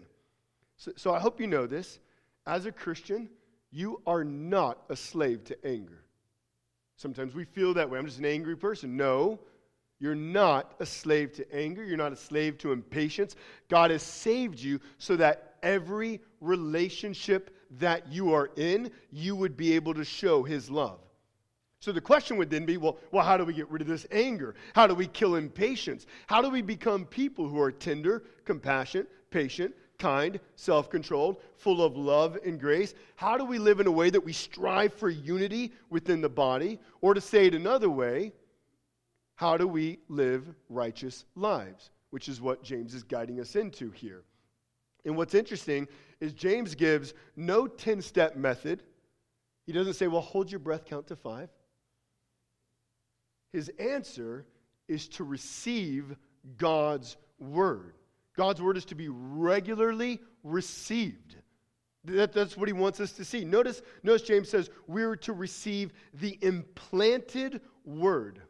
So, 0.77 0.91
so 0.97 1.13
I 1.13 1.19
hope 1.19 1.39
you 1.39 1.47
know 1.47 1.67
this. 1.67 1.99
As 2.45 2.65
a 2.65 2.71
Christian, 2.71 3.29
you 3.71 4.01
are 4.07 4.23
not 4.23 4.83
a 4.89 4.95
slave 4.95 5.43
to 5.45 5.65
anger. 5.65 6.03
Sometimes 6.95 7.33
we 7.33 7.45
feel 7.45 7.73
that 7.75 7.89
way. 7.89 7.97
I'm 7.97 8.05
just 8.05 8.19
an 8.19 8.25
angry 8.25 8.57
person. 8.57 8.97
No, 8.97 9.39
you're 9.99 10.15
not 10.15 10.75
a 10.79 10.85
slave 10.85 11.33
to 11.33 11.55
anger. 11.55 11.83
You're 11.83 11.97
not 11.97 12.13
a 12.13 12.17
slave 12.17 12.57
to 12.59 12.71
impatience. 12.71 13.35
God 13.69 13.91
has 13.91 14.03
saved 14.03 14.59
you 14.59 14.79
so 14.97 15.15
that 15.17 15.55
every 15.61 16.21
relationship 16.41 17.55
that 17.79 18.11
you 18.11 18.33
are 18.33 18.49
in, 18.55 18.91
you 19.11 19.35
would 19.35 19.55
be 19.55 19.73
able 19.73 19.93
to 19.93 20.03
show 20.03 20.43
His 20.43 20.69
love. 20.69 20.99
So 21.81 21.93
the 21.93 22.01
question 22.01 22.35
would 22.37 22.49
then 22.49 22.65
be 22.65 22.77
well, 22.77 22.97
well, 23.11 23.23
how 23.23 23.37
do 23.37 23.45
we 23.45 23.53
get 23.53 23.69
rid 23.69 23.81
of 23.81 23.87
this 23.87 24.05
anger? 24.11 24.55
How 24.73 24.87
do 24.87 24.95
we 24.95 25.07
kill 25.07 25.35
impatience? 25.35 26.05
How 26.27 26.41
do 26.41 26.49
we 26.49 26.61
become 26.61 27.05
people 27.05 27.47
who 27.47 27.59
are 27.61 27.71
tender, 27.71 28.23
compassionate, 28.43 29.07
patient, 29.31 29.73
kind, 29.99 30.39
self 30.55 30.89
controlled, 30.89 31.37
full 31.57 31.83
of 31.83 31.95
love 31.95 32.37
and 32.45 32.59
grace? 32.59 32.95
How 33.15 33.37
do 33.37 33.45
we 33.45 33.59
live 33.59 33.79
in 33.79 33.87
a 33.87 33.91
way 33.91 34.09
that 34.09 34.23
we 34.23 34.33
strive 34.33 34.93
for 34.93 35.09
unity 35.09 35.73
within 35.89 36.21
the 36.21 36.29
body? 36.29 36.79
Or 37.01 37.13
to 37.13 37.21
say 37.21 37.45
it 37.45 37.53
another 37.53 37.89
way, 37.89 38.33
how 39.35 39.57
do 39.57 39.67
we 39.67 39.99
live 40.07 40.47
righteous 40.69 41.25
lives? 41.35 41.91
Which 42.09 42.27
is 42.27 42.41
what 42.41 42.63
James 42.63 42.95
is 42.95 43.03
guiding 43.03 43.39
us 43.39 43.55
into 43.55 43.91
here. 43.91 44.23
And 45.05 45.15
what's 45.15 45.35
interesting 45.35 45.87
is 46.19 46.33
James 46.33 46.75
gives 46.75 47.13
no 47.35 47.67
10 47.67 48.01
step 48.01 48.35
method. 48.35 48.83
He 49.65 49.71
doesn't 49.71 49.93
say, 49.93 50.07
well, 50.07 50.21
hold 50.21 50.51
your 50.51 50.59
breath, 50.59 50.85
count 50.85 51.07
to 51.07 51.15
five. 51.15 51.49
His 53.53 53.69
answer 53.79 54.45
is 54.87 55.07
to 55.09 55.23
receive 55.23 56.15
God's 56.57 57.17
word. 57.39 57.93
God's 58.39 58.61
word 58.61 58.77
is 58.77 58.85
to 58.85 58.95
be 58.95 59.09
regularly 59.09 60.21
received. 60.45 61.35
That, 62.05 62.31
that's 62.31 62.55
what 62.55 62.69
he 62.69 62.73
wants 62.73 63.01
us 63.01 63.11
to 63.11 63.25
see. 63.25 63.43
Notice, 63.43 63.81
notice 64.01 64.21
James 64.21 64.47
says 64.47 64.69
we're 64.87 65.17
to 65.17 65.33
receive 65.33 65.91
the 66.13 66.39
implanted 66.41 67.59
word. 67.83 68.41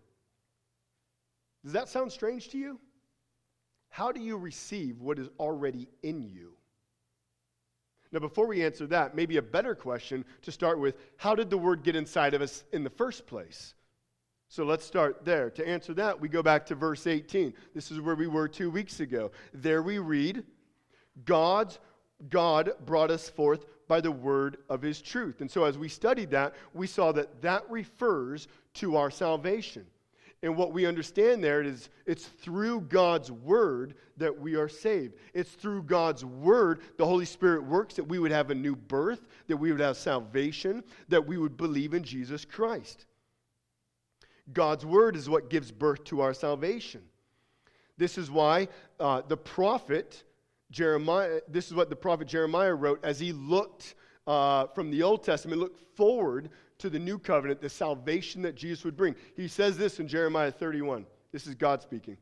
Does 1.63 1.73
that 1.73 1.89
sound 1.89 2.11
strange 2.11 2.49
to 2.49 2.59
you? 2.59 2.79
How 3.89 4.11
do 4.11 4.21
you 4.21 4.37
receive 4.37 5.01
what 5.01 5.17
is 5.17 5.27
already 5.39 5.87
in 6.03 6.21
you? 6.21 6.53
Now, 8.11 8.19
before 8.19 8.45
we 8.45 8.63
answer 8.63 8.85
that, 8.85 9.15
maybe 9.15 9.37
a 9.37 9.41
better 9.41 9.73
question 9.73 10.23
to 10.43 10.51
start 10.51 10.77
with 10.77 10.97
how 11.17 11.33
did 11.33 11.49
the 11.49 11.57
word 11.57 11.81
get 11.81 11.95
inside 11.95 12.35
of 12.35 12.43
us 12.43 12.63
in 12.71 12.83
the 12.83 12.91
first 12.91 13.25
place? 13.25 13.73
So 14.49 14.63
let's 14.63 14.83
start 14.83 15.23
there. 15.23 15.51
To 15.51 15.67
answer 15.67 15.93
that, 15.93 16.19
we 16.19 16.27
go 16.27 16.41
back 16.41 16.65
to 16.65 16.75
verse 16.75 17.05
18. 17.05 17.53
This 17.75 17.91
is 17.91 18.01
where 18.01 18.15
we 18.15 18.25
were 18.25 18.47
two 18.47 18.71
weeks 18.71 18.99
ago. 18.99 19.31
There 19.53 19.83
we 19.83 19.99
read, 19.99 20.43
God's 21.23 21.77
God 22.29 22.71
brought 22.85 23.11
us 23.11 23.29
forth 23.29 23.65
by 23.87 24.01
the 24.01 24.11
word 24.11 24.57
of 24.67 24.81
his 24.81 25.01
truth. 25.01 25.41
And 25.41 25.49
so 25.49 25.63
as 25.63 25.77
we 25.77 25.87
studied 25.87 26.31
that, 26.31 26.55
we 26.73 26.87
saw 26.87 27.11
that 27.13 27.41
that 27.43 27.69
refers 27.69 28.47
to 28.75 28.97
our 28.97 29.11
salvation. 29.11 29.85
And 30.41 30.57
what 30.57 30.73
we 30.73 30.85
understand 30.85 31.43
there 31.43 31.61
is 31.61 31.89
it's 32.05 32.25
through 32.25 32.81
God's 32.81 33.31
word 33.31 33.95
that 34.17 34.37
we 34.37 34.55
are 34.55 34.69
saved. 34.69 35.15
It's 35.33 35.51
through 35.51 35.83
God's 35.83 36.25
word 36.25 36.79
the 36.97 37.05
Holy 37.05 37.25
Spirit 37.25 37.63
works 37.63 37.95
that 37.95 38.05
we 38.05 38.19
would 38.19 38.31
have 38.31 38.49
a 38.49 38.55
new 38.55 38.75
birth, 38.75 39.27
that 39.47 39.57
we 39.57 39.71
would 39.71 39.81
have 39.81 39.97
salvation, 39.97 40.83
that 41.09 41.25
we 41.25 41.37
would 41.37 41.55
believe 41.55 41.93
in 41.93 42.03
Jesus 42.03 42.45
Christ. 42.45 43.05
God's 44.53 44.85
word 44.85 45.15
is 45.15 45.29
what 45.29 45.49
gives 45.49 45.71
birth 45.71 46.03
to 46.05 46.21
our 46.21 46.33
salvation. 46.33 47.01
This 47.97 48.17
is 48.17 48.31
why 48.31 48.69
uh, 48.99 49.21
the 49.27 49.37
prophet 49.37 50.23
Jeremiah, 50.71 51.41
this 51.47 51.67
is 51.67 51.73
what 51.73 51.89
the 51.89 51.95
prophet 51.95 52.27
Jeremiah 52.27 52.73
wrote 52.73 53.03
as 53.03 53.19
he 53.19 53.31
looked 53.33 53.95
uh, 54.27 54.67
from 54.67 54.91
the 54.91 55.03
Old 55.03 55.23
Testament, 55.23 55.59
looked 55.59 55.81
forward 55.95 56.49
to 56.77 56.89
the 56.89 56.99
new 56.99 57.19
covenant, 57.19 57.61
the 57.61 57.69
salvation 57.69 58.41
that 58.43 58.55
Jesus 58.55 58.85
would 58.85 58.95
bring. 58.95 59.15
He 59.35 59.47
says 59.47 59.77
this 59.77 59.99
in 59.99 60.07
Jeremiah 60.07 60.51
31. 60.51 61.05
This 61.31 61.45
is 61.45 61.55
God 61.55 61.81
speaking. 61.81 62.17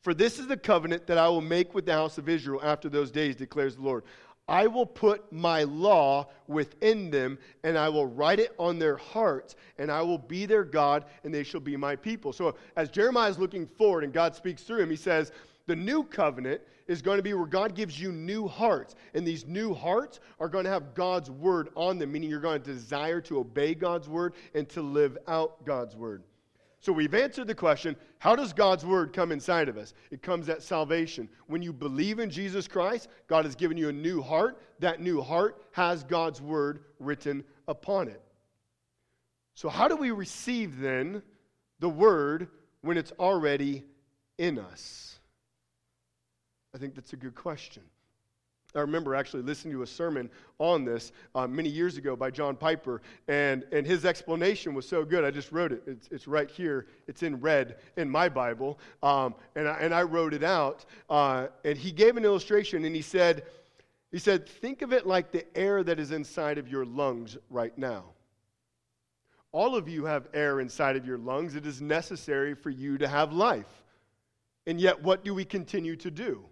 For 0.00 0.14
this 0.14 0.38
is 0.38 0.46
the 0.46 0.56
covenant 0.56 1.06
that 1.06 1.18
I 1.18 1.28
will 1.28 1.40
make 1.40 1.74
with 1.74 1.86
the 1.86 1.92
house 1.92 2.18
of 2.18 2.28
Israel 2.28 2.60
after 2.62 2.88
those 2.88 3.10
days, 3.10 3.36
declares 3.36 3.76
the 3.76 3.82
Lord. 3.82 4.04
I 4.48 4.66
will 4.68 4.86
put 4.86 5.32
my 5.32 5.64
law 5.64 6.28
within 6.46 7.10
them, 7.10 7.38
and 7.64 7.76
I 7.76 7.88
will 7.88 8.06
write 8.06 8.38
it 8.38 8.54
on 8.58 8.78
their 8.78 8.96
hearts, 8.96 9.56
and 9.78 9.90
I 9.90 10.02
will 10.02 10.18
be 10.18 10.46
their 10.46 10.64
God, 10.64 11.04
and 11.24 11.34
they 11.34 11.42
shall 11.42 11.60
be 11.60 11.76
my 11.76 11.96
people. 11.96 12.32
So, 12.32 12.54
as 12.76 12.88
Jeremiah 12.88 13.30
is 13.30 13.38
looking 13.38 13.66
forward 13.66 14.04
and 14.04 14.12
God 14.12 14.36
speaks 14.36 14.62
through 14.62 14.82
him, 14.82 14.90
he 14.90 14.96
says, 14.96 15.32
The 15.66 15.74
new 15.74 16.04
covenant 16.04 16.60
is 16.86 17.02
going 17.02 17.16
to 17.16 17.22
be 17.22 17.34
where 17.34 17.46
God 17.46 17.74
gives 17.74 18.00
you 18.00 18.12
new 18.12 18.46
hearts. 18.46 18.94
And 19.14 19.26
these 19.26 19.46
new 19.46 19.74
hearts 19.74 20.20
are 20.38 20.48
going 20.48 20.64
to 20.64 20.70
have 20.70 20.94
God's 20.94 21.30
word 21.30 21.70
on 21.74 21.98
them, 21.98 22.12
meaning 22.12 22.30
you're 22.30 22.40
going 22.40 22.62
to 22.62 22.72
desire 22.72 23.20
to 23.22 23.40
obey 23.40 23.74
God's 23.74 24.08
word 24.08 24.34
and 24.54 24.68
to 24.70 24.82
live 24.82 25.18
out 25.26 25.64
God's 25.64 25.96
word. 25.96 26.22
So 26.86 26.92
we've 26.92 27.14
answered 27.14 27.48
the 27.48 27.54
question 27.56 27.96
how 28.20 28.36
does 28.36 28.52
God's 28.52 28.86
word 28.86 29.12
come 29.12 29.32
inside 29.32 29.68
of 29.68 29.76
us? 29.76 29.92
It 30.12 30.22
comes 30.22 30.48
at 30.48 30.62
salvation. 30.62 31.28
When 31.48 31.60
you 31.60 31.72
believe 31.72 32.20
in 32.20 32.30
Jesus 32.30 32.68
Christ, 32.68 33.08
God 33.26 33.44
has 33.44 33.56
given 33.56 33.76
you 33.76 33.88
a 33.88 33.92
new 33.92 34.22
heart. 34.22 34.62
That 34.78 35.00
new 35.00 35.20
heart 35.20 35.60
has 35.72 36.04
God's 36.04 36.40
word 36.40 36.84
written 37.00 37.42
upon 37.66 38.06
it. 38.06 38.22
So, 39.56 39.68
how 39.68 39.88
do 39.88 39.96
we 39.96 40.12
receive 40.12 40.78
then 40.78 41.22
the 41.80 41.88
word 41.88 42.46
when 42.82 42.96
it's 42.96 43.12
already 43.18 43.82
in 44.38 44.56
us? 44.56 45.18
I 46.72 46.78
think 46.78 46.94
that's 46.94 47.14
a 47.14 47.16
good 47.16 47.34
question. 47.34 47.82
I 48.76 48.80
remember 48.80 49.14
actually 49.14 49.42
listening 49.42 49.74
to 49.74 49.82
a 49.82 49.86
sermon 49.86 50.30
on 50.58 50.84
this 50.84 51.12
uh, 51.34 51.46
many 51.46 51.68
years 51.68 51.96
ago 51.96 52.14
by 52.14 52.30
John 52.30 52.56
Piper, 52.56 53.02
and, 53.28 53.64
and 53.72 53.86
his 53.86 54.04
explanation 54.04 54.74
was 54.74 54.86
so 54.86 55.04
good. 55.04 55.24
I 55.24 55.30
just 55.30 55.52
wrote 55.52 55.72
it. 55.72 55.82
It's, 55.86 56.08
it's 56.10 56.28
right 56.28 56.50
here. 56.50 56.86
It's 57.06 57.22
in 57.22 57.40
red 57.40 57.76
in 57.96 58.08
my 58.10 58.28
Bible, 58.28 58.78
um, 59.02 59.34
and, 59.54 59.66
I, 59.68 59.78
and 59.78 59.94
I 59.94 60.02
wrote 60.02 60.34
it 60.34 60.44
out. 60.44 60.84
Uh, 61.08 61.48
and 61.64 61.76
he 61.76 61.90
gave 61.92 62.16
an 62.16 62.24
illustration, 62.24 62.84
and 62.84 62.94
he 62.94 63.02
said, 63.02 63.44
he 64.12 64.18
said, 64.18 64.48
think 64.48 64.82
of 64.82 64.92
it 64.92 65.06
like 65.06 65.32
the 65.32 65.44
air 65.56 65.82
that 65.82 65.98
is 65.98 66.12
inside 66.12 66.58
of 66.58 66.68
your 66.68 66.84
lungs 66.84 67.36
right 67.50 67.76
now. 67.76 68.04
All 69.52 69.74
of 69.74 69.88
you 69.88 70.04
have 70.04 70.28
air 70.34 70.60
inside 70.60 70.96
of 70.96 71.06
your 71.06 71.18
lungs. 71.18 71.54
It 71.54 71.66
is 71.66 71.80
necessary 71.80 72.54
for 72.54 72.70
you 72.70 72.98
to 72.98 73.08
have 73.08 73.32
life. 73.32 73.84
And 74.66 74.80
yet, 74.80 75.02
what 75.02 75.24
do 75.24 75.32
we 75.32 75.44
continue 75.44 75.96
to 75.96 76.10
do? 76.10 76.44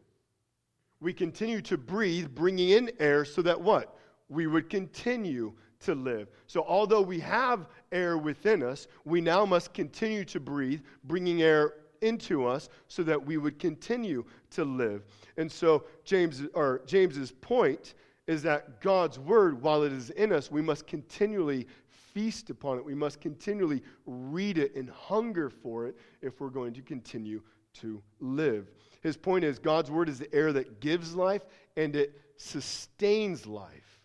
We 1.01 1.13
continue 1.13 1.61
to 1.63 1.77
breathe, 1.77 2.29
bringing 2.35 2.71
in 2.71 2.91
air 2.99 3.25
so 3.25 3.43
that 3.43 3.61
what? 3.61 3.97
We 4.29 4.47
would 4.47 4.71
continue 4.71 5.53
to 5.81 5.95
live. 5.95 6.29
So, 6.47 6.65
although 6.67 7.03
we 7.03 7.21
have 7.21 7.69
air 7.93 8.17
within 8.17 8.63
us, 8.63 8.89
we 9.05 9.21
now 9.21 9.45
must 9.45 9.75
continue 9.75 10.25
to 10.27 10.41
breathe, 10.41 10.81
bringing 11.05 11.43
air 11.43 11.75
into 12.01 12.47
us 12.47 12.69
so 12.89 13.03
that 13.03 13.25
we 13.25 13.37
would 13.37 13.59
continue 13.59 14.25
to 14.51 14.65
live. 14.65 15.05
And 15.37 15.51
so, 15.51 15.85
James, 16.05 16.43
or 16.55 16.83
James's 16.87 17.33
point 17.33 17.95
is 18.27 18.43
that 18.43 18.81
God's 18.81 19.19
word, 19.19 19.61
while 19.61 19.83
it 19.83 19.93
is 19.93 20.11
in 20.11 20.33
us, 20.33 20.51
we 20.51 20.63
must 20.63 20.87
continually 20.87 21.67
feast 22.15 22.49
upon 22.51 22.79
it. 22.79 22.85
We 22.85 22.95
must 22.95 23.21
continually 23.21 23.83
read 24.07 24.59
it 24.59 24.75
and 24.77 24.89
hunger 24.89 25.51
for 25.51 25.87
it 25.87 25.97
if 26.23 26.41
we're 26.41 26.49
going 26.49 26.73
to 26.75 26.83
continue 26.83 27.43
to 27.75 28.03
live. 28.21 28.71
His 29.05 29.17
point 29.19 29.45
is 29.45 29.59
God's 29.61 29.91
word 29.91 30.09
is 30.09 30.19
the 30.19 30.35
air 30.35 30.53
that 30.55 30.81
gives 30.81 31.15
life 31.15 31.45
and 31.77 31.95
it 31.95 32.19
sustains 32.37 33.47
life. 33.47 34.01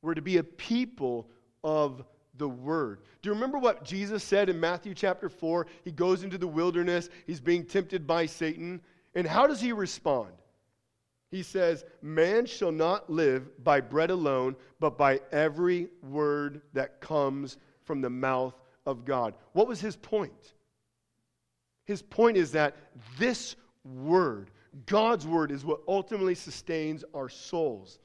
We're 0.00 0.14
to 0.14 0.22
be 0.22 0.36
a 0.36 0.44
people 0.44 1.28
of 1.64 2.04
the 2.38 2.48
word. 2.48 3.00
Do 3.20 3.28
you 3.28 3.34
remember 3.34 3.58
what 3.58 3.84
Jesus 3.84 4.22
said 4.22 4.48
in 4.48 4.60
Matthew 4.60 4.94
chapter 4.94 5.28
4? 5.28 5.66
He 5.84 5.90
goes 5.90 6.22
into 6.22 6.38
the 6.38 6.46
wilderness, 6.46 7.10
he's 7.26 7.40
being 7.40 7.64
tempted 7.64 8.06
by 8.06 8.26
Satan. 8.26 8.80
And 9.16 9.26
how 9.26 9.48
does 9.48 9.60
he 9.60 9.72
respond? 9.72 10.32
He 11.32 11.42
says, 11.42 11.84
Man 12.02 12.46
shall 12.46 12.70
not 12.70 13.10
live 13.10 13.64
by 13.64 13.80
bread 13.80 14.10
alone, 14.10 14.54
but 14.78 14.96
by 14.96 15.20
every 15.32 15.88
word 16.02 16.62
that 16.72 17.00
comes 17.00 17.56
from 17.82 18.00
the 18.00 18.10
mouth 18.10 18.54
of 18.84 19.04
God. 19.04 19.34
What 19.54 19.66
was 19.66 19.80
his 19.80 19.96
point? 19.96 20.54
His 21.86 22.02
point 22.02 22.36
is 22.36 22.52
that 22.52 22.76
this 23.18 23.56
word, 23.84 24.50
God's 24.86 25.26
word, 25.26 25.50
is 25.50 25.64
what 25.64 25.80
ultimately 25.88 26.34
sustains 26.34 27.04
our 27.14 27.28
souls. 27.28 27.98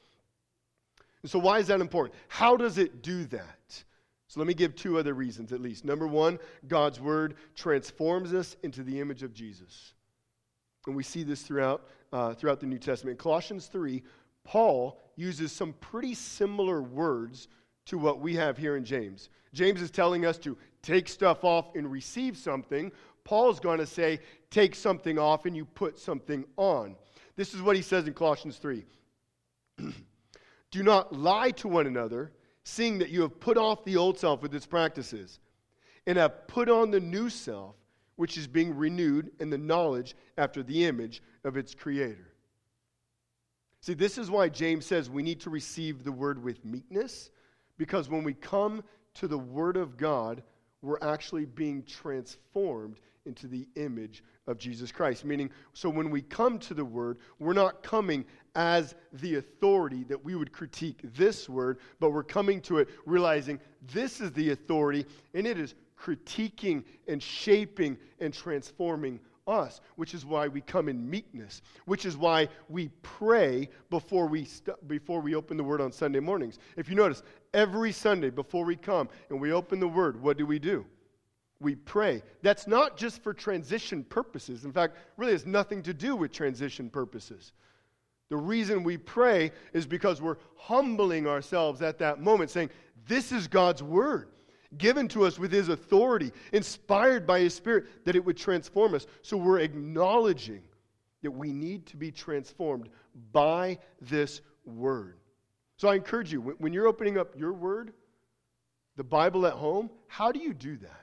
And 1.22 1.30
so, 1.30 1.38
why 1.38 1.58
is 1.58 1.66
that 1.66 1.80
important? 1.80 2.14
How 2.28 2.56
does 2.56 2.78
it 2.78 3.02
do 3.02 3.24
that? 3.26 3.84
So, 4.28 4.40
let 4.40 4.46
me 4.46 4.54
give 4.54 4.74
two 4.74 4.98
other 4.98 5.14
reasons 5.14 5.52
at 5.52 5.60
least. 5.60 5.84
Number 5.84 6.06
one, 6.06 6.38
God's 6.66 7.00
word 7.00 7.34
transforms 7.54 8.32
us 8.32 8.56
into 8.62 8.82
the 8.82 9.00
image 9.00 9.22
of 9.22 9.34
Jesus. 9.34 9.92
And 10.86 10.96
we 10.96 11.02
see 11.02 11.22
this 11.22 11.42
throughout, 11.42 11.86
uh, 12.12 12.34
throughout 12.34 12.60
the 12.60 12.66
New 12.66 12.78
Testament. 12.78 13.14
In 13.14 13.22
Colossians 13.22 13.66
3, 13.66 14.02
Paul 14.44 14.98
uses 15.16 15.52
some 15.52 15.74
pretty 15.74 16.14
similar 16.14 16.82
words 16.82 17.48
to 17.86 17.98
what 17.98 18.20
we 18.20 18.34
have 18.34 18.56
here 18.56 18.76
in 18.76 18.84
James. 18.84 19.28
James 19.52 19.82
is 19.82 19.90
telling 19.90 20.24
us 20.24 20.38
to 20.38 20.56
take 20.82 21.08
stuff 21.08 21.44
off 21.44 21.74
and 21.74 21.90
receive 21.90 22.36
something, 22.36 22.90
Paul's 23.24 23.60
going 23.60 23.78
to 23.78 23.86
say, 23.86 24.20
take 24.50 24.74
something 24.74 25.18
off 25.18 25.46
and 25.46 25.56
you 25.56 25.64
put 25.64 25.98
something 25.98 26.44
on. 26.56 26.96
This 27.36 27.54
is 27.54 27.62
what 27.62 27.76
he 27.76 27.82
says 27.82 28.06
in 28.06 28.14
Colossians 28.14 28.58
3. 28.58 28.84
Do 30.70 30.82
not 30.82 31.14
lie 31.14 31.50
to 31.52 31.68
one 31.68 31.86
another, 31.86 32.32
seeing 32.64 32.98
that 32.98 33.10
you 33.10 33.22
have 33.22 33.38
put 33.40 33.58
off 33.58 33.84
the 33.84 33.96
old 33.96 34.18
self 34.18 34.42
with 34.42 34.54
its 34.54 34.66
practices, 34.66 35.38
and 36.06 36.18
have 36.18 36.46
put 36.48 36.68
on 36.68 36.90
the 36.90 37.00
new 37.00 37.28
self, 37.28 37.76
which 38.16 38.36
is 38.36 38.46
being 38.46 38.76
renewed 38.76 39.30
in 39.40 39.50
the 39.50 39.58
knowledge 39.58 40.16
after 40.38 40.62
the 40.62 40.84
image 40.84 41.22
of 41.44 41.56
its 41.56 41.74
creator. 41.74 42.32
See, 43.80 43.94
this 43.94 44.16
is 44.16 44.30
why 44.30 44.48
James 44.48 44.86
says 44.86 45.10
we 45.10 45.22
need 45.22 45.40
to 45.40 45.50
receive 45.50 46.04
the 46.04 46.12
word 46.12 46.42
with 46.42 46.64
meekness, 46.64 47.30
because 47.78 48.08
when 48.08 48.22
we 48.22 48.34
come 48.34 48.82
to 49.14 49.28
the 49.28 49.38
word 49.38 49.76
of 49.76 49.96
God, 49.96 50.42
we're 50.82 50.98
actually 51.02 51.46
being 51.46 51.82
transformed 51.84 52.98
into 53.26 53.46
the 53.46 53.66
image 53.76 54.22
of 54.46 54.58
Jesus 54.58 54.90
Christ. 54.90 55.24
Meaning, 55.24 55.50
so 55.72 55.88
when 55.88 56.10
we 56.10 56.22
come 56.22 56.58
to 56.60 56.74
the 56.74 56.84
word, 56.84 57.18
we're 57.38 57.52
not 57.52 57.82
coming 57.82 58.24
as 58.54 58.94
the 59.12 59.36
authority 59.36 60.04
that 60.04 60.22
we 60.22 60.34
would 60.34 60.52
critique 60.52 61.00
this 61.14 61.48
word, 61.48 61.78
but 62.00 62.10
we're 62.10 62.22
coming 62.22 62.60
to 62.62 62.78
it 62.78 62.88
realizing 63.06 63.60
this 63.92 64.20
is 64.20 64.32
the 64.32 64.50
authority 64.50 65.06
and 65.34 65.46
it 65.46 65.58
is 65.58 65.74
critiquing 65.98 66.84
and 67.06 67.22
shaping 67.22 67.96
and 68.18 68.34
transforming 68.34 69.20
us, 69.46 69.80
which 69.96 70.14
is 70.14 70.24
why 70.24 70.48
we 70.48 70.60
come 70.60 70.88
in 70.88 71.08
meekness, 71.08 71.62
which 71.86 72.04
is 72.04 72.16
why 72.16 72.48
we 72.68 72.88
pray 73.02 73.68
before 73.90 74.26
we, 74.26 74.44
st- 74.44 74.88
before 74.88 75.20
we 75.20 75.34
open 75.34 75.56
the 75.56 75.64
Word 75.64 75.80
on 75.80 75.90
Sunday 75.90 76.20
mornings. 76.20 76.58
If 76.76 76.88
you 76.88 76.94
notice, 76.94 77.22
every 77.52 77.92
Sunday 77.92 78.30
before 78.30 78.64
we 78.64 78.76
come 78.76 79.08
and 79.30 79.40
we 79.40 79.52
open 79.52 79.80
the 79.80 79.88
Word, 79.88 80.20
what 80.20 80.38
do 80.38 80.46
we 80.46 80.58
do? 80.58 80.84
We 81.62 81.76
pray. 81.76 82.22
That's 82.42 82.66
not 82.66 82.96
just 82.96 83.22
for 83.22 83.32
transition 83.32 84.04
purposes. 84.04 84.64
In 84.64 84.72
fact, 84.72 84.96
really 85.16 85.32
has 85.32 85.46
nothing 85.46 85.82
to 85.84 85.94
do 85.94 86.16
with 86.16 86.32
transition 86.32 86.90
purposes. 86.90 87.52
The 88.28 88.36
reason 88.36 88.82
we 88.82 88.96
pray 88.96 89.52
is 89.72 89.86
because 89.86 90.20
we're 90.20 90.38
humbling 90.56 91.26
ourselves 91.26 91.82
at 91.82 91.98
that 91.98 92.20
moment, 92.20 92.50
saying, 92.50 92.70
This 93.06 93.30
is 93.30 93.46
God's 93.46 93.82
word, 93.82 94.28
given 94.78 95.06
to 95.08 95.24
us 95.24 95.38
with 95.38 95.52
His 95.52 95.68
authority, 95.68 96.32
inspired 96.52 97.26
by 97.26 97.40
His 97.40 97.54
Spirit, 97.54 98.04
that 98.04 98.16
it 98.16 98.24
would 98.24 98.36
transform 98.36 98.94
us. 98.94 99.06
So 99.22 99.36
we're 99.36 99.60
acknowledging 99.60 100.62
that 101.22 101.30
we 101.30 101.52
need 101.52 101.86
to 101.86 101.96
be 101.96 102.10
transformed 102.10 102.88
by 103.32 103.78
this 104.00 104.40
word. 104.64 105.18
So 105.76 105.88
I 105.88 105.94
encourage 105.94 106.32
you, 106.32 106.40
when 106.40 106.72
you're 106.72 106.86
opening 106.86 107.18
up 107.18 107.36
your 107.36 107.52
word, 107.52 107.92
the 108.96 109.04
Bible 109.04 109.46
at 109.46 109.54
home, 109.54 109.90
how 110.06 110.32
do 110.32 110.38
you 110.38 110.54
do 110.54 110.76
that? 110.78 111.01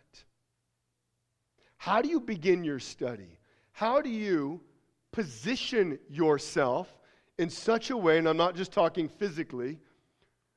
How 1.80 2.02
do 2.02 2.10
you 2.10 2.20
begin 2.20 2.66
your 2.66 2.80
study? 2.80 3.40
How 3.72 4.02
do 4.02 4.10
you 4.10 4.60
position 5.14 5.98
yourself 6.10 6.94
in 7.38 7.50
such 7.50 7.90
a 7.90 7.96
way, 7.96 8.18
and 8.18 8.28
I'm 8.28 8.36
not 8.36 8.54
just 8.54 8.74
talking 8.74 9.08
physically, 9.08 9.80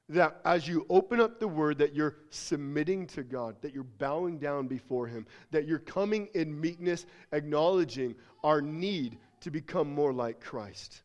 that 0.08 0.40
as 0.44 0.66
you 0.66 0.84
open 0.90 1.20
up 1.20 1.38
the 1.38 1.46
word 1.46 1.78
that 1.78 1.94
you're 1.94 2.16
submitting 2.30 3.06
to 3.06 3.22
God, 3.22 3.54
that 3.62 3.72
you're 3.72 3.84
bowing 3.84 4.38
down 4.38 4.66
before 4.66 5.06
him, 5.06 5.24
that 5.52 5.64
you're 5.64 5.78
coming 5.78 6.28
in 6.34 6.60
meekness, 6.60 7.06
acknowledging 7.30 8.16
our 8.42 8.60
need 8.60 9.16
to 9.42 9.52
become 9.52 9.94
more 9.94 10.12
like 10.12 10.40
Christ. 10.40 11.02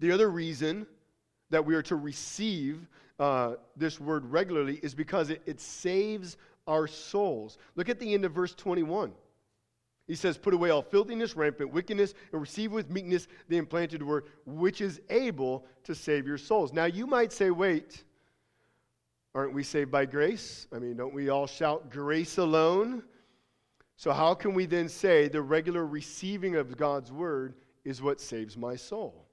The 0.00 0.12
other 0.12 0.30
reason 0.30 0.86
that 1.48 1.64
we 1.64 1.74
are 1.74 1.82
to 1.84 1.96
receive 1.96 2.86
uh, 3.18 3.54
this 3.74 3.98
word 3.98 4.26
regularly 4.26 4.80
is 4.82 4.94
because 4.94 5.30
it, 5.30 5.40
it 5.46 5.62
saves 5.62 6.36
our 6.66 6.86
souls. 6.86 7.58
Look 7.74 7.88
at 7.88 7.98
the 7.98 8.14
end 8.14 8.24
of 8.24 8.32
verse 8.32 8.54
21. 8.54 9.12
He 10.06 10.14
says, 10.14 10.38
Put 10.38 10.54
away 10.54 10.70
all 10.70 10.82
filthiness, 10.82 11.36
rampant 11.36 11.72
wickedness, 11.72 12.14
and 12.32 12.40
receive 12.40 12.72
with 12.72 12.90
meekness 12.90 13.28
the 13.48 13.56
implanted 13.56 14.02
word, 14.02 14.24
which 14.44 14.80
is 14.80 15.00
able 15.10 15.66
to 15.84 15.94
save 15.94 16.26
your 16.26 16.38
souls. 16.38 16.72
Now, 16.72 16.84
you 16.84 17.06
might 17.06 17.32
say, 17.32 17.50
Wait, 17.50 18.04
aren't 19.34 19.52
we 19.52 19.62
saved 19.62 19.90
by 19.90 20.06
grace? 20.06 20.68
I 20.72 20.78
mean, 20.78 20.96
don't 20.96 21.14
we 21.14 21.28
all 21.28 21.46
shout 21.46 21.90
grace 21.90 22.38
alone? 22.38 23.02
So, 23.96 24.12
how 24.12 24.34
can 24.34 24.54
we 24.54 24.66
then 24.66 24.88
say 24.88 25.28
the 25.28 25.42
regular 25.42 25.86
receiving 25.86 26.56
of 26.56 26.76
God's 26.76 27.10
word 27.10 27.54
is 27.84 28.02
what 28.02 28.20
saves 28.20 28.56
my 28.56 28.76
soul? 28.76 29.26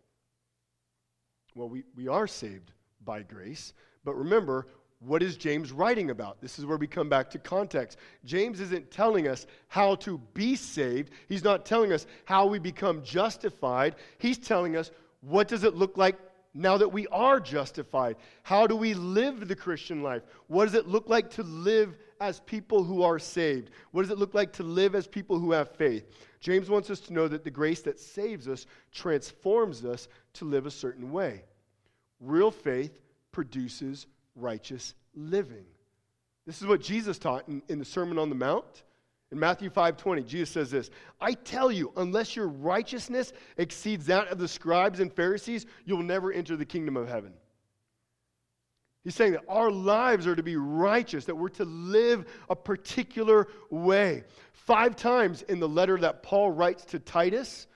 Well, 1.55 1.69
we, 1.69 1.83
we 1.95 2.07
are 2.07 2.27
saved 2.27 2.71
by 3.03 3.21
grace, 3.21 3.73
but 4.03 4.15
remember, 4.15 4.67
what 5.05 5.21
is 5.21 5.35
James 5.35 5.71
writing 5.71 6.09
about? 6.09 6.41
This 6.41 6.57
is 6.57 6.65
where 6.65 6.77
we 6.77 6.87
come 6.87 7.09
back 7.09 7.29
to 7.31 7.39
context. 7.39 7.97
James 8.23 8.59
isn't 8.59 8.91
telling 8.91 9.27
us 9.27 9.45
how 9.67 9.95
to 9.95 10.17
be 10.33 10.55
saved. 10.55 11.11
He's 11.27 11.43
not 11.43 11.65
telling 11.65 11.91
us 11.91 12.05
how 12.25 12.45
we 12.45 12.59
become 12.59 13.03
justified. 13.03 13.95
He's 14.17 14.37
telling 14.37 14.77
us 14.77 14.91
what 15.21 15.47
does 15.47 15.63
it 15.63 15.75
look 15.75 15.97
like 15.97 16.17
now 16.53 16.77
that 16.77 16.91
we 16.91 17.07
are 17.07 17.39
justified? 17.39 18.15
How 18.43 18.67
do 18.67 18.75
we 18.75 18.93
live 18.93 19.47
the 19.47 19.55
Christian 19.55 20.03
life? 20.03 20.23
What 20.47 20.65
does 20.65 20.75
it 20.75 20.87
look 20.87 21.09
like 21.09 21.29
to 21.31 21.43
live 21.43 21.97
as 22.21 22.39
people 22.41 22.83
who 22.83 23.01
are 23.01 23.19
saved? 23.19 23.71
What 23.91 24.03
does 24.03 24.11
it 24.11 24.17
look 24.17 24.33
like 24.33 24.53
to 24.53 24.63
live 24.63 24.95
as 24.95 25.07
people 25.07 25.39
who 25.39 25.51
have 25.51 25.75
faith? 25.75 26.05
James 26.39 26.69
wants 26.69 26.89
us 26.89 26.99
to 27.01 27.13
know 27.13 27.27
that 27.27 27.43
the 27.43 27.51
grace 27.51 27.81
that 27.81 27.99
saves 27.99 28.47
us 28.47 28.65
transforms 28.91 29.83
us 29.83 30.07
to 30.33 30.45
live 30.45 30.65
a 30.65 30.71
certain 30.71 31.11
way. 31.11 31.43
Real 32.19 32.51
faith 32.51 32.91
produces 33.31 34.05
righteous 34.35 34.93
living. 35.15 35.65
This 36.45 36.61
is 36.61 36.67
what 36.67 36.81
Jesus 36.81 37.17
taught 37.17 37.47
in, 37.47 37.61
in 37.69 37.79
the 37.79 37.85
Sermon 37.85 38.17
on 38.17 38.29
the 38.29 38.35
Mount. 38.35 38.83
In 39.31 39.39
Matthew 39.39 39.69
5:20, 39.69 40.23
Jesus 40.27 40.51
says 40.51 40.69
this, 40.69 40.89
"I 41.19 41.33
tell 41.33 41.71
you, 41.71 41.91
unless 41.97 42.35
your 42.35 42.47
righteousness 42.47 43.33
exceeds 43.57 44.05
that 44.07 44.27
of 44.27 44.37
the 44.37 44.47
scribes 44.47 44.99
and 44.99 45.11
Pharisees, 45.11 45.65
you'll 45.85 46.03
never 46.03 46.31
enter 46.31 46.55
the 46.55 46.65
kingdom 46.65 46.97
of 46.97 47.07
heaven." 47.07 47.33
He's 49.03 49.15
saying 49.15 49.33
that 49.33 49.43
our 49.49 49.69
lives 49.69 50.27
are 50.27 50.35
to 50.35 50.43
be 50.43 50.55
righteous, 50.55 51.25
that 51.25 51.35
we're 51.35 51.49
to 51.49 51.65
live 51.65 52.25
a 52.49 52.55
particular 52.55 53.47
way. 53.69 54.23
Five 54.53 54.95
times 54.95 55.41
in 55.41 55.59
the 55.59 55.67
letter 55.67 55.97
that 55.97 56.23
Paul 56.23 56.51
writes 56.51 56.85
to 56.85 56.99
Titus, 56.99 57.67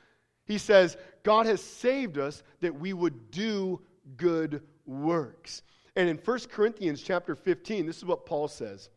he 0.46 0.58
says, 0.58 0.96
God 1.24 1.46
has 1.46 1.62
saved 1.62 2.18
us 2.18 2.42
that 2.62 2.80
we 2.80 2.94
would 2.94 3.30
do 3.30 3.82
good 4.16 4.62
works. 4.86 5.62
And 5.98 6.08
in 6.08 6.18
1 6.18 6.40
Corinthians 6.52 7.02
chapter 7.02 7.36
15, 7.36 7.88
this 7.88 7.98
is 7.98 8.06
what 8.06 8.28
Paul 8.28 8.48
says. 8.48 8.90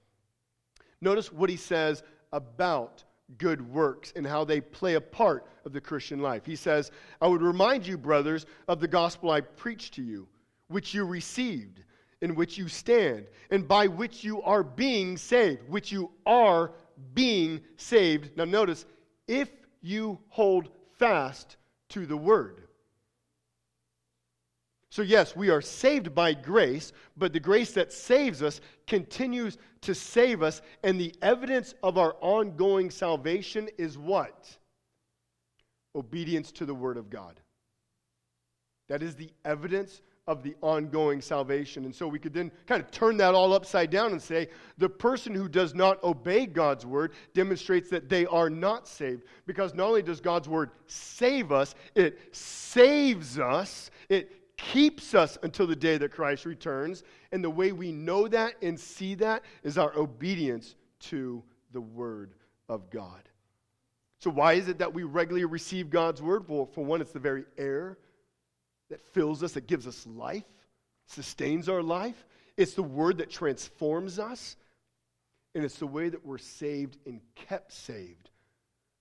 Notice 1.00 1.32
what 1.32 1.48
he 1.48 1.56
says 1.56 2.02
about 2.30 3.02
good 3.38 3.66
works 3.72 4.12
and 4.14 4.26
how 4.26 4.44
they 4.44 4.60
play 4.60 4.94
a 4.94 5.00
part 5.00 5.46
of 5.64 5.72
the 5.72 5.80
Christian 5.80 6.20
life. 6.20 6.44
He 6.44 6.56
says, 6.56 6.90
I 7.22 7.26
would 7.26 7.40
remind 7.40 7.86
you, 7.86 7.96
brothers, 7.96 8.44
of 8.68 8.80
the 8.80 8.86
gospel 8.86 9.30
I 9.30 9.40
preached 9.40 9.94
to 9.94 10.02
you, 10.02 10.28
which 10.68 10.92
you 10.92 11.06
received, 11.06 11.82
in 12.20 12.34
which 12.34 12.58
you 12.58 12.68
stand, 12.68 13.28
and 13.50 13.66
by 13.66 13.86
which 13.86 14.22
you 14.22 14.42
are 14.42 14.62
being 14.62 15.16
saved, 15.16 15.66
which 15.70 15.90
you 15.90 16.10
are 16.26 16.72
being 17.14 17.62
saved. 17.78 18.36
Now, 18.36 18.44
notice, 18.44 18.84
if 19.26 19.48
you 19.80 20.18
hold 20.28 20.68
fast 20.98 21.56
to 21.88 22.04
the 22.04 22.16
word. 22.16 22.64
So, 24.90 25.02
yes, 25.02 25.36
we 25.36 25.50
are 25.50 25.60
saved 25.60 26.14
by 26.14 26.34
grace, 26.34 26.92
but 27.16 27.32
the 27.32 27.40
grace 27.40 27.72
that 27.74 27.92
saves 27.92 28.42
us 28.42 28.60
continues 28.88 29.56
to 29.82 29.94
save 29.94 30.42
us. 30.42 30.62
And 30.82 31.00
the 31.00 31.14
evidence 31.22 31.74
of 31.82 31.96
our 31.96 32.16
ongoing 32.20 32.90
salvation 32.90 33.68
is 33.78 33.96
what? 33.96 34.48
Obedience 35.94 36.50
to 36.52 36.66
the 36.66 36.74
Word 36.74 36.96
of 36.96 37.08
God. 37.08 37.40
That 38.88 39.02
is 39.02 39.14
the 39.14 39.30
evidence 39.44 40.02
of 40.26 40.42
the 40.42 40.54
ongoing 40.60 41.20
salvation. 41.20 41.84
And 41.84 41.94
so 41.94 42.06
we 42.06 42.18
could 42.18 42.34
then 42.34 42.50
kind 42.66 42.82
of 42.82 42.90
turn 42.90 43.16
that 43.16 43.34
all 43.34 43.52
upside 43.52 43.90
down 43.90 44.12
and 44.12 44.20
say 44.20 44.48
the 44.78 44.88
person 44.88 45.34
who 45.34 45.48
does 45.48 45.74
not 45.74 46.02
obey 46.04 46.46
God's 46.46 46.86
word 46.86 47.12
demonstrates 47.34 47.90
that 47.90 48.08
they 48.08 48.26
are 48.26 48.50
not 48.50 48.86
saved. 48.86 49.24
Because 49.46 49.74
not 49.74 49.88
only 49.88 50.02
does 50.02 50.20
God's 50.20 50.48
word 50.48 50.70
save 50.86 51.52
us, 51.52 51.74
it 51.94 52.34
saves 52.34 53.38
us, 53.38 53.90
it 54.08 54.39
keeps 54.72 55.14
us 55.14 55.38
until 55.42 55.66
the 55.66 55.76
day 55.76 55.98
that 55.98 56.12
Christ 56.12 56.44
returns. 56.44 57.02
And 57.32 57.42
the 57.42 57.50
way 57.50 57.72
we 57.72 57.92
know 57.92 58.28
that 58.28 58.54
and 58.62 58.78
see 58.78 59.14
that 59.16 59.44
is 59.62 59.78
our 59.78 59.96
obedience 59.96 60.74
to 61.00 61.42
the 61.72 61.80
Word 61.80 62.34
of 62.68 62.90
God. 62.90 63.22
So, 64.18 64.30
why 64.30 64.54
is 64.54 64.68
it 64.68 64.78
that 64.78 64.92
we 64.92 65.02
regularly 65.02 65.46
receive 65.46 65.90
God's 65.90 66.20
Word? 66.20 66.48
Well, 66.48 66.66
for 66.66 66.84
one, 66.84 67.00
it's 67.00 67.12
the 67.12 67.18
very 67.18 67.44
air 67.56 67.98
that 68.90 69.02
fills 69.12 69.42
us, 69.42 69.52
that 69.52 69.66
gives 69.66 69.86
us 69.86 70.06
life, 70.06 70.44
sustains 71.06 71.68
our 71.68 71.82
life. 71.82 72.26
It's 72.56 72.74
the 72.74 72.82
Word 72.82 73.18
that 73.18 73.30
transforms 73.30 74.18
us. 74.18 74.56
And 75.54 75.64
it's 75.64 75.78
the 75.78 75.86
way 75.86 76.08
that 76.08 76.24
we're 76.24 76.38
saved 76.38 76.98
and 77.06 77.20
kept 77.34 77.72
saved 77.72 78.30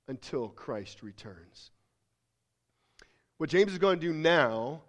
until 0.08 0.50
Christ 0.50 1.04
returns. 1.04 1.70
What 3.38 3.52
James 3.52 3.72
is 3.72 3.78
going 3.78 4.00
to 4.00 4.08
do 4.08 4.14
now 4.14 4.82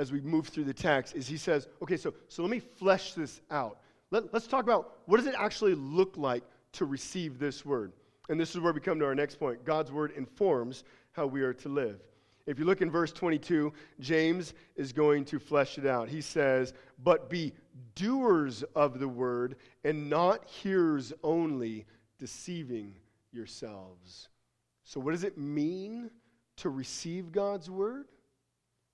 as 0.00 0.10
we 0.10 0.20
move 0.22 0.48
through 0.48 0.64
the 0.64 0.72
text 0.72 1.14
is 1.14 1.28
he 1.28 1.36
says, 1.36 1.68
okay, 1.82 1.98
so, 1.98 2.14
so 2.28 2.42
let 2.42 2.50
me 2.50 2.58
flesh 2.58 3.12
this 3.12 3.42
out. 3.50 3.80
Let, 4.10 4.32
let's 4.32 4.46
talk 4.46 4.64
about 4.64 5.00
what 5.04 5.18
does 5.18 5.26
it 5.26 5.34
actually 5.36 5.74
look 5.74 6.16
like 6.16 6.42
to 6.72 6.86
receive 6.86 7.38
this 7.38 7.66
word? 7.66 7.92
And 8.30 8.40
this 8.40 8.54
is 8.54 8.60
where 8.62 8.72
we 8.72 8.80
come 8.80 8.98
to 8.98 9.04
our 9.04 9.14
next 9.14 9.38
point. 9.38 9.62
God's 9.62 9.92
word 9.92 10.12
informs 10.16 10.84
how 11.12 11.26
we 11.26 11.42
are 11.42 11.52
to 11.52 11.68
live. 11.68 12.00
If 12.46 12.58
you 12.58 12.64
look 12.64 12.80
in 12.80 12.90
verse 12.90 13.12
22, 13.12 13.74
James 14.00 14.54
is 14.74 14.90
going 14.90 15.26
to 15.26 15.38
flesh 15.38 15.76
it 15.76 15.84
out. 15.84 16.08
He 16.08 16.22
says, 16.22 16.72
But 17.04 17.28
be 17.28 17.52
doers 17.94 18.62
of 18.74 19.00
the 19.00 19.08
word 19.08 19.56
and 19.84 20.08
not 20.08 20.46
hearers 20.46 21.12
only, 21.22 21.84
deceiving 22.18 22.94
yourselves. 23.32 24.30
So, 24.84 24.98
what 24.98 25.10
does 25.10 25.24
it 25.24 25.36
mean 25.36 26.10
to 26.56 26.70
receive 26.70 27.32
God's 27.32 27.68
word? 27.68 28.06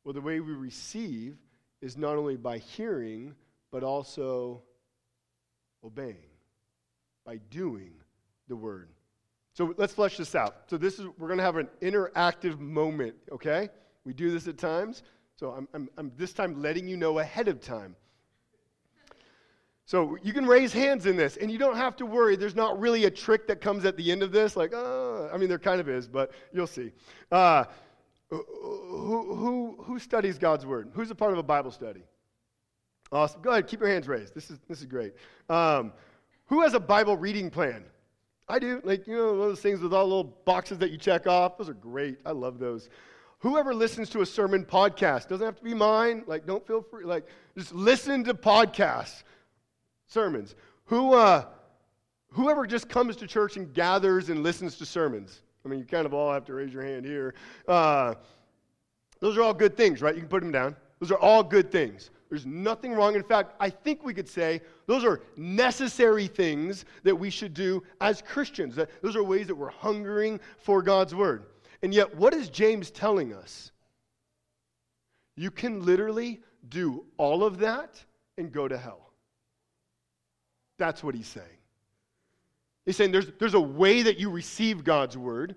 Well, 0.06 0.12
the 0.12 0.20
way 0.20 0.38
we 0.38 0.52
receive 0.52 1.36
is 1.80 1.96
not 1.96 2.16
only 2.16 2.36
by 2.36 2.58
hearing, 2.58 3.34
but 3.72 3.82
also 3.82 4.62
obeying, 5.84 6.30
by 7.24 7.38
doing 7.50 7.90
the 8.46 8.54
word. 8.54 8.88
So 9.52 9.74
let's 9.76 9.92
flesh 9.92 10.16
this 10.16 10.36
out. 10.36 10.58
So 10.70 10.76
this 10.76 11.00
is 11.00 11.08
we're 11.18 11.26
going 11.26 11.38
to 11.38 11.44
have 11.44 11.56
an 11.56 11.68
interactive 11.82 12.60
moment, 12.60 13.16
okay? 13.32 13.68
We 14.04 14.12
do 14.12 14.30
this 14.30 14.46
at 14.46 14.58
times. 14.58 15.02
So 15.34 15.50
I'm, 15.50 15.66
I'm, 15.74 15.88
I'm 15.98 16.12
this 16.16 16.32
time 16.32 16.62
letting 16.62 16.86
you 16.86 16.96
know 16.96 17.18
ahead 17.18 17.48
of 17.48 17.60
time. 17.60 17.96
So 19.86 20.16
you 20.22 20.32
can 20.32 20.46
raise 20.46 20.72
hands 20.72 21.06
in 21.06 21.16
this, 21.16 21.36
and 21.36 21.50
you 21.50 21.58
don't 21.58 21.76
have 21.76 21.96
to 21.96 22.06
worry. 22.06 22.36
There's 22.36 22.54
not 22.54 22.78
really 22.78 23.06
a 23.06 23.10
trick 23.10 23.48
that 23.48 23.60
comes 23.60 23.84
at 23.84 23.96
the 23.96 24.12
end 24.12 24.22
of 24.22 24.30
this, 24.30 24.54
like, 24.54 24.70
oh, 24.72 25.28
I 25.34 25.36
mean, 25.36 25.48
there 25.48 25.58
kind 25.58 25.80
of 25.80 25.88
is, 25.88 26.06
but 26.06 26.30
you'll 26.52 26.68
see. 26.68 26.92
Uh, 27.32 27.64
who, 28.30 29.34
who, 29.36 29.76
who 29.82 29.98
studies 29.98 30.38
God's 30.38 30.66
Word? 30.66 30.90
Who's 30.94 31.10
a 31.10 31.14
part 31.14 31.32
of 31.32 31.38
a 31.38 31.42
Bible 31.42 31.70
study? 31.70 32.02
Awesome. 33.12 33.40
Go 33.40 33.50
ahead, 33.50 33.68
keep 33.68 33.80
your 33.80 33.88
hands 33.88 34.08
raised. 34.08 34.34
This 34.34 34.50
is, 34.50 34.58
this 34.68 34.80
is 34.80 34.86
great. 34.86 35.14
Um, 35.48 35.92
Who 36.46 36.62
has 36.62 36.74
a 36.74 36.80
Bible 36.80 37.16
reading 37.16 37.50
plan? 37.50 37.84
I 38.48 38.58
do. 38.58 38.80
Like, 38.84 39.06
you 39.06 39.16
know, 39.16 39.32
one 39.32 39.40
of 39.42 39.48
those 39.48 39.60
things 39.60 39.80
with 39.80 39.92
all 39.92 40.04
the 40.04 40.14
little 40.14 40.36
boxes 40.44 40.78
that 40.78 40.90
you 40.90 40.98
check 40.98 41.26
off. 41.26 41.58
Those 41.58 41.68
are 41.68 41.74
great. 41.74 42.18
I 42.24 42.32
love 42.32 42.58
those. 42.58 42.88
Whoever 43.40 43.74
listens 43.74 44.08
to 44.10 44.22
a 44.22 44.26
sermon 44.26 44.64
podcast 44.64 45.28
doesn't 45.28 45.44
have 45.44 45.56
to 45.56 45.62
be 45.62 45.74
mine. 45.74 46.24
Like, 46.26 46.46
don't 46.46 46.66
feel 46.66 46.82
free. 46.82 47.04
Like, 47.04 47.26
just 47.56 47.72
listen 47.72 48.24
to 48.24 48.34
podcasts, 48.34 49.22
sermons. 50.06 50.54
Who, 50.86 51.14
uh, 51.14 51.44
whoever 52.30 52.66
just 52.66 52.88
comes 52.88 53.16
to 53.16 53.26
church 53.26 53.56
and 53.56 53.72
gathers 53.74 54.30
and 54.30 54.42
listens 54.42 54.76
to 54.78 54.86
sermons. 54.86 55.42
I 55.66 55.68
mean, 55.68 55.80
you 55.80 55.84
kind 55.84 56.06
of 56.06 56.14
all 56.14 56.32
have 56.32 56.44
to 56.44 56.54
raise 56.54 56.72
your 56.72 56.84
hand 56.84 57.04
here. 57.04 57.34
Uh, 57.66 58.14
those 59.18 59.36
are 59.36 59.42
all 59.42 59.52
good 59.52 59.76
things, 59.76 60.00
right? 60.00 60.14
You 60.14 60.20
can 60.20 60.28
put 60.28 60.40
them 60.40 60.52
down. 60.52 60.76
Those 61.00 61.10
are 61.10 61.18
all 61.18 61.42
good 61.42 61.72
things. 61.72 62.10
There's 62.28 62.46
nothing 62.46 62.92
wrong. 62.92 63.16
In 63.16 63.22
fact, 63.24 63.54
I 63.58 63.68
think 63.70 64.04
we 64.04 64.14
could 64.14 64.28
say 64.28 64.60
those 64.86 65.04
are 65.04 65.22
necessary 65.36 66.28
things 66.28 66.84
that 67.02 67.14
we 67.14 67.30
should 67.30 67.52
do 67.52 67.82
as 68.00 68.22
Christians. 68.22 68.78
Those 69.02 69.16
are 69.16 69.24
ways 69.24 69.48
that 69.48 69.54
we're 69.54 69.70
hungering 69.70 70.38
for 70.58 70.82
God's 70.82 71.14
word. 71.14 71.46
And 71.82 71.92
yet, 71.92 72.14
what 72.14 72.32
is 72.32 72.48
James 72.48 72.90
telling 72.90 73.34
us? 73.34 73.72
You 75.36 75.50
can 75.50 75.84
literally 75.84 76.40
do 76.68 77.04
all 77.16 77.44
of 77.44 77.58
that 77.58 78.02
and 78.38 78.52
go 78.52 78.68
to 78.68 78.78
hell. 78.78 79.10
That's 80.78 81.02
what 81.02 81.14
he's 81.14 81.26
saying. 81.26 81.55
He's 82.86 82.96
saying 82.96 83.12
there's, 83.12 83.30
there's 83.38 83.54
a 83.54 83.60
way 83.60 84.02
that 84.02 84.18
you 84.18 84.30
receive 84.30 84.84
God's 84.84 85.18
word, 85.18 85.56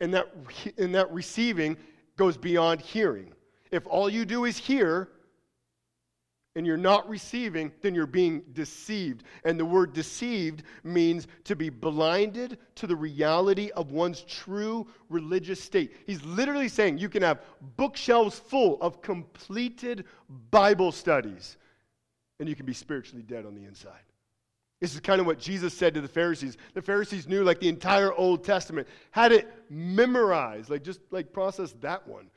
and 0.00 0.14
that, 0.14 0.32
and 0.78 0.94
that 0.94 1.10
receiving 1.12 1.76
goes 2.16 2.36
beyond 2.36 2.80
hearing. 2.80 3.32
If 3.70 3.86
all 3.86 4.10
you 4.10 4.24
do 4.24 4.44
is 4.44 4.58
hear 4.58 5.08
and 6.54 6.66
you're 6.66 6.76
not 6.76 7.08
receiving, 7.08 7.72
then 7.80 7.94
you're 7.94 8.06
being 8.06 8.42
deceived. 8.52 9.24
And 9.44 9.58
the 9.58 9.64
word 9.64 9.94
deceived 9.94 10.64
means 10.84 11.26
to 11.44 11.56
be 11.56 11.70
blinded 11.70 12.58
to 12.74 12.86
the 12.86 12.94
reality 12.94 13.70
of 13.70 13.90
one's 13.90 14.22
true 14.24 14.86
religious 15.08 15.62
state. 15.62 15.96
He's 16.06 16.22
literally 16.24 16.68
saying 16.68 16.98
you 16.98 17.08
can 17.08 17.22
have 17.22 17.40
bookshelves 17.78 18.38
full 18.38 18.78
of 18.82 19.00
completed 19.00 20.04
Bible 20.50 20.92
studies, 20.92 21.56
and 22.38 22.46
you 22.46 22.54
can 22.54 22.66
be 22.66 22.74
spiritually 22.74 23.22
dead 23.22 23.46
on 23.46 23.54
the 23.54 23.64
inside. 23.64 24.02
This 24.82 24.94
is 24.94 25.00
kind 25.00 25.20
of 25.20 25.28
what 25.28 25.38
Jesus 25.38 25.72
said 25.72 25.94
to 25.94 26.00
the 26.00 26.08
Pharisees. 26.08 26.56
The 26.74 26.82
Pharisees 26.82 27.28
knew 27.28 27.44
like 27.44 27.60
the 27.60 27.68
entire 27.68 28.12
Old 28.12 28.42
Testament, 28.42 28.88
had 29.12 29.30
it 29.30 29.48
memorized, 29.70 30.70
like 30.70 30.82
just 30.82 30.98
like 31.12 31.32
process 31.32 31.72
that 31.82 32.08
one 32.08 32.28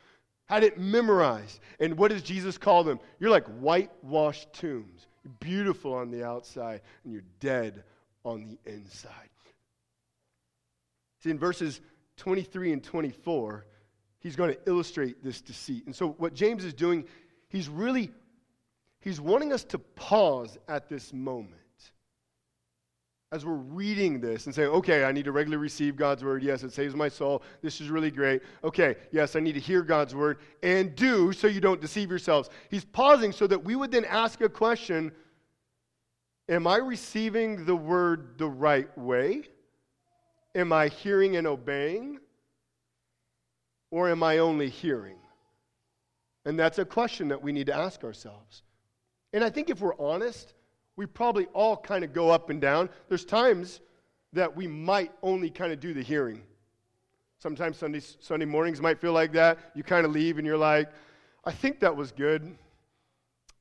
had 0.46 0.64
it 0.64 0.78
memorized. 0.78 1.60
And 1.80 1.98
what 1.98 2.12
does 2.12 2.22
Jesus 2.22 2.56
call 2.56 2.84
them? 2.84 3.00
You're 3.20 3.32
like 3.32 3.48
whitewashed 3.48 4.54
tombs. 4.54 5.08
You're 5.24 5.34
beautiful 5.40 5.96
on 5.96 6.12
the 6.12 6.24
outside, 6.24 6.82
and 7.04 7.12
you're 7.12 7.24
dead 7.40 7.84
on 8.24 8.46
the 8.46 8.72
inside. 8.72 9.12
See, 11.24 11.32
in 11.32 11.40
verses 11.40 11.82
23 12.18 12.74
and 12.74 12.84
24, 12.84 13.66
he's 14.20 14.36
going 14.36 14.54
to 14.54 14.60
illustrate 14.68 15.24
this 15.24 15.42
deceit. 15.42 15.88
And 15.88 15.96
so 15.96 16.10
what 16.20 16.36
James 16.36 16.64
is 16.64 16.76
doing, 16.76 17.06
he's 17.50 17.70
really 17.70 18.12
he's 19.00 19.20
wanting 19.20 19.52
us 19.52 19.64
to 19.64 19.80
pause 19.80 20.60
at 20.68 20.90
this 20.90 21.12
moment 21.12 21.64
as 23.32 23.46
we're 23.46 23.54
reading 23.54 24.22
this 24.22 24.46
and 24.46 24.54
saying, 24.54 24.70
okay, 24.70 25.04
I 25.04 25.12
need 25.12 25.26
to 25.26 25.32
regularly 25.32 25.62
receive 25.62 25.96
God's 25.96 26.24
word. 26.24 26.44
Yes, 26.44 26.64
it 26.64 26.72
saves 26.72 26.96
my 26.96 27.10
soul. 27.10 27.42
This 27.62 27.82
is 27.82 27.90
really 27.90 28.12
great. 28.12 28.42
Okay, 28.64 28.96
yes, 29.12 29.36
I 29.36 29.40
need 29.40 29.54
to 29.54 29.60
hear 29.60 29.82
God's 29.82 30.16
word 30.16 30.38
and 30.64 30.96
do 30.96 31.34
so 31.34 31.48
you 31.48 31.60
don't 31.60 31.82
deceive 31.82 32.10
yourselves. 32.10 32.50
He's 32.70 32.86
pausing 32.86 33.32
so 33.32 33.48
that 33.48 33.64
we 33.64 33.76
would 33.76 33.92
then 33.92 34.06
ask 34.06 34.42
a 34.42 34.50
question 34.50 35.12
Am 36.48 36.68
I 36.68 36.78
receiving 36.78 37.66
the 37.66 37.76
word 37.76 38.38
the 38.38 38.48
right 38.48 38.96
way? 38.98 39.44
Am 40.54 40.72
I 40.72 40.90
hearing 40.90 41.38
and 41.38 41.48
obeying? 41.48 42.20
Or 43.90 44.10
am 44.10 44.22
I 44.22 44.38
only 44.38 44.70
hearing? 44.70 45.18
And 46.46 46.60
that's 46.60 46.78
a 46.78 46.86
question 46.86 47.30
that 47.30 47.42
we 47.42 47.52
need 47.52 47.66
to 47.68 47.76
ask 47.76 48.04
ourselves. 48.04 48.62
And 49.34 49.44
I 49.44 49.50
think 49.50 49.70
if 49.72 49.82
we're 49.82 50.00
honest, 50.00 50.54
we 50.96 51.06
probably 51.06 51.46
all 51.48 51.76
kind 51.78 52.04
of 52.04 52.14
go 52.14 52.30
up 52.30 52.50
and 52.50 52.62
down. 52.62 52.90
There's 53.10 53.26
times 53.26 53.82
that 54.34 54.56
we 54.56 54.68
might 54.68 55.12
only 55.22 55.50
kind 55.50 55.72
of 55.72 55.80
do 55.80 55.94
the 55.94 56.02
hearing. 56.02 56.42
Sometimes 57.40 57.78
Sunday, 57.78 58.02
Sunday 58.20 58.46
mornings 58.46 58.82
might 58.82 59.00
feel 59.00 59.14
like 59.14 59.32
that. 59.34 59.60
You 59.76 59.84
kind 59.84 60.06
of 60.06 60.12
leave 60.12 60.38
and 60.38 60.48
you're 60.48 60.58
like, 60.58 60.90
I 61.44 61.52
think 61.52 61.80
that 61.82 61.96
was 61.96 62.12
good. 62.12 62.58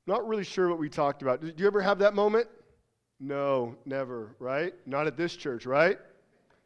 Not 0.07 0.27
really 0.27 0.45
sure 0.45 0.69
what 0.69 0.79
we 0.79 0.89
talked 0.89 1.23
about. 1.23 1.41
Did 1.41 1.59
you 1.59 1.67
ever 1.67 1.81
have 1.81 1.99
that 1.99 2.15
moment? 2.15 2.47
No, 3.21 3.77
never, 3.85 4.35
right? 4.39 4.75
Not 4.87 5.07
at 5.07 5.17
this 5.17 5.35
church, 5.35 5.67
right? 5.67 5.99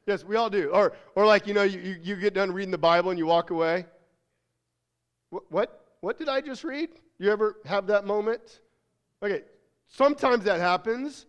Yes, 0.07 0.25
we 0.25 0.37
all 0.37 0.51
do. 0.51 0.71
Or, 0.71 0.95
or 1.15 1.27
like, 1.27 1.47
you 1.47 1.55
know, 1.55 1.63
you, 1.63 1.97
you 2.03 2.17
get 2.17 2.35
done 2.35 2.51
reading 2.53 2.71
the 2.71 2.79
Bible 2.79 3.11
and 3.11 3.19
you 3.19 3.27
walk 3.27 3.51
away. 3.51 3.87
What, 5.31 5.51
what, 5.51 5.85
what 6.01 6.19
did 6.19 6.29
I 6.29 6.41
just 6.41 6.65
read? 6.65 6.91
You 7.19 7.31
ever 7.31 7.57
have 7.65 7.87
that 7.89 8.07
moment? 8.07 8.61
Okay, 9.23 9.43
Sometimes 9.89 10.45
that 10.45 10.61
happens, 10.61 11.27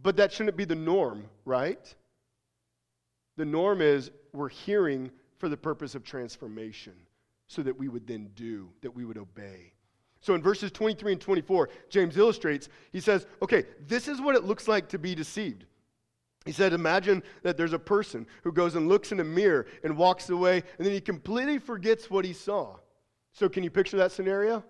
but 0.00 0.16
that 0.16 0.32
shouldn't 0.32 0.56
be 0.56 0.64
the 0.64 0.74
norm, 0.74 1.24
right? 1.44 1.94
The 3.36 3.44
norm 3.44 3.82
is 3.82 4.10
we're 4.32 4.48
hearing 4.48 5.10
for 5.38 5.48
the 5.48 5.56
purpose 5.56 5.94
of 5.94 6.04
transformation 6.04 6.94
so 7.46 7.62
that 7.62 7.78
we 7.78 7.88
would 7.88 8.06
then 8.06 8.30
do, 8.34 8.68
that 8.82 8.94
we 8.94 9.04
would 9.04 9.18
obey. 9.18 9.72
So 10.20 10.34
in 10.34 10.42
verses 10.42 10.70
23 10.72 11.12
and 11.12 11.20
24, 11.20 11.68
James 11.90 12.16
illustrates, 12.16 12.68
he 12.92 13.00
says, 13.00 13.26
okay, 13.42 13.64
this 13.86 14.08
is 14.08 14.20
what 14.20 14.34
it 14.34 14.44
looks 14.44 14.68
like 14.68 14.88
to 14.88 14.98
be 14.98 15.14
deceived. 15.14 15.64
He 16.44 16.52
said, 16.52 16.72
imagine 16.72 17.22
that 17.42 17.56
there's 17.56 17.72
a 17.72 17.78
person 17.78 18.26
who 18.42 18.52
goes 18.52 18.74
and 18.74 18.88
looks 18.88 19.12
in 19.12 19.20
a 19.20 19.24
mirror 19.24 19.66
and 19.84 19.96
walks 19.96 20.30
away, 20.30 20.62
and 20.78 20.86
then 20.86 20.94
he 20.94 21.00
completely 21.00 21.58
forgets 21.58 22.10
what 22.10 22.24
he 22.24 22.32
saw. 22.32 22.76
So 23.32 23.48
can 23.48 23.62
you 23.62 23.70
picture 23.70 23.96
that 23.98 24.12
scenario? 24.12 24.64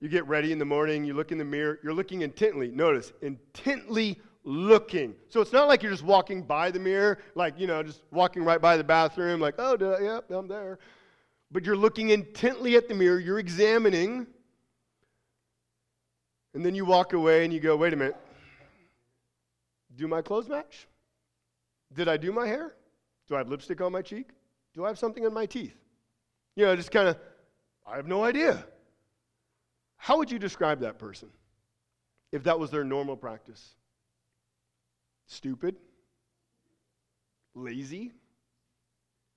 You 0.00 0.08
get 0.08 0.26
ready 0.26 0.52
in 0.52 0.58
the 0.58 0.64
morning, 0.64 1.04
you 1.04 1.14
look 1.14 1.32
in 1.32 1.38
the 1.38 1.44
mirror, 1.44 1.78
you're 1.82 1.94
looking 1.94 2.22
intently. 2.22 2.70
Notice, 2.70 3.12
intently 3.22 4.20
looking. 4.44 5.14
So 5.28 5.40
it's 5.40 5.52
not 5.52 5.68
like 5.68 5.82
you're 5.82 5.92
just 5.92 6.04
walking 6.04 6.42
by 6.42 6.70
the 6.70 6.78
mirror, 6.78 7.18
like, 7.34 7.58
you 7.58 7.66
know, 7.66 7.82
just 7.82 8.02
walking 8.10 8.44
right 8.44 8.60
by 8.60 8.76
the 8.76 8.84
bathroom, 8.84 9.40
like, 9.40 9.54
oh, 9.58 9.76
did 9.76 9.88
I? 9.88 10.00
Yep, 10.00 10.30
I'm 10.30 10.48
there. 10.48 10.78
But 11.50 11.64
you're 11.64 11.76
looking 11.76 12.10
intently 12.10 12.76
at 12.76 12.88
the 12.88 12.94
mirror, 12.94 13.18
you're 13.18 13.38
examining, 13.38 14.26
and 16.54 16.64
then 16.64 16.74
you 16.74 16.84
walk 16.84 17.12
away 17.12 17.44
and 17.44 17.52
you 17.52 17.60
go, 17.60 17.76
wait 17.76 17.92
a 17.92 17.96
minute. 17.96 18.16
Do 19.96 20.06
my 20.06 20.22
clothes 20.22 20.48
match? 20.48 20.86
Did 21.94 22.08
I 22.08 22.16
do 22.16 22.32
my 22.32 22.46
hair? 22.46 22.74
Do 23.28 23.34
I 23.34 23.38
have 23.38 23.48
lipstick 23.48 23.80
on 23.80 23.92
my 23.92 24.02
cheek? 24.02 24.28
Do 24.74 24.84
I 24.84 24.88
have 24.88 24.98
something 24.98 25.24
on 25.24 25.32
my 25.32 25.46
teeth? 25.46 25.74
You 26.54 26.66
know, 26.66 26.76
just 26.76 26.90
kind 26.90 27.08
of, 27.08 27.18
I 27.86 27.96
have 27.96 28.06
no 28.06 28.22
idea. 28.22 28.64
How 29.96 30.18
would 30.18 30.30
you 30.30 30.38
describe 30.38 30.80
that 30.80 30.98
person 30.98 31.28
if 32.32 32.44
that 32.44 32.58
was 32.58 32.70
their 32.70 32.84
normal 32.84 33.16
practice? 33.16 33.74
Stupid? 35.26 35.76
Lazy? 37.54 38.12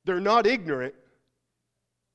They're 0.06 0.20
not 0.20 0.46
ignorant. 0.46 0.96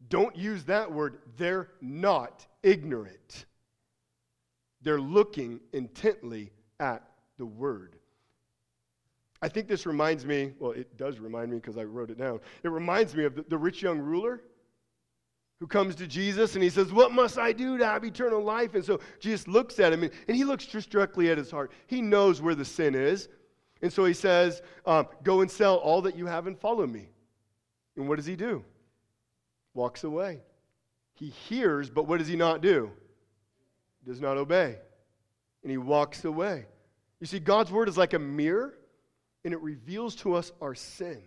Don't 0.08 0.36
use 0.36 0.64
that 0.64 0.92
word. 0.92 1.18
They're 1.36 1.68
not 1.80 2.46
ignorant. 2.62 3.46
They're 4.82 5.00
looking 5.00 5.60
intently 5.72 6.52
at 6.78 7.02
the 7.38 7.46
word. 7.46 7.96
I 9.40 9.48
think 9.48 9.68
this 9.68 9.86
reminds 9.86 10.24
me, 10.24 10.52
well, 10.58 10.72
it 10.72 10.96
does 10.96 11.18
remind 11.18 11.50
me 11.50 11.58
because 11.58 11.76
I 11.76 11.84
wrote 11.84 12.10
it 12.10 12.18
down. 12.18 12.40
It 12.62 12.68
reminds 12.68 13.14
me 13.14 13.24
of 13.24 13.34
the, 13.34 13.44
the 13.48 13.58
rich 13.58 13.82
young 13.82 13.98
ruler 13.98 14.42
who 15.60 15.66
comes 15.66 15.94
to 15.96 16.06
Jesus 16.06 16.54
and 16.54 16.62
he 16.62 16.70
says, 16.70 16.92
What 16.92 17.12
must 17.12 17.38
I 17.38 17.52
do 17.52 17.78
to 17.78 17.86
have 17.86 18.04
eternal 18.04 18.42
life? 18.42 18.74
And 18.74 18.84
so 18.84 19.00
Jesus 19.20 19.46
looks 19.46 19.78
at 19.78 19.92
him 19.92 20.02
and, 20.02 20.12
and 20.28 20.36
he 20.36 20.44
looks 20.44 20.66
just 20.66 20.90
directly 20.90 21.30
at 21.30 21.38
his 21.38 21.50
heart. 21.50 21.72
He 21.86 22.02
knows 22.02 22.42
where 22.42 22.54
the 22.54 22.64
sin 22.64 22.94
is. 22.94 23.28
And 23.82 23.92
so 23.92 24.04
he 24.04 24.14
says, 24.14 24.62
um, 24.86 25.06
Go 25.22 25.40
and 25.40 25.50
sell 25.50 25.76
all 25.76 26.02
that 26.02 26.16
you 26.16 26.26
have 26.26 26.46
and 26.46 26.58
follow 26.58 26.86
me. 26.86 27.08
And 27.96 28.08
what 28.08 28.16
does 28.16 28.26
he 28.26 28.36
do? 28.36 28.64
Walks 29.74 30.04
away. 30.04 30.40
He 31.14 31.28
hears, 31.28 31.90
but 31.90 32.08
what 32.08 32.18
does 32.18 32.28
he 32.28 32.36
not 32.36 32.60
do? 32.60 32.90
Does 34.04 34.20
not 34.20 34.36
obey. 34.36 34.76
And 35.62 35.70
he 35.70 35.78
walks 35.78 36.24
away. 36.24 36.66
You 37.20 37.26
see, 37.26 37.38
God's 37.38 37.70
word 37.70 37.88
is 37.88 37.96
like 37.96 38.12
a 38.12 38.18
mirror, 38.18 38.74
and 39.44 39.54
it 39.54 39.60
reveals 39.60 40.16
to 40.16 40.34
us 40.34 40.52
our 40.60 40.74
sin. 40.74 41.22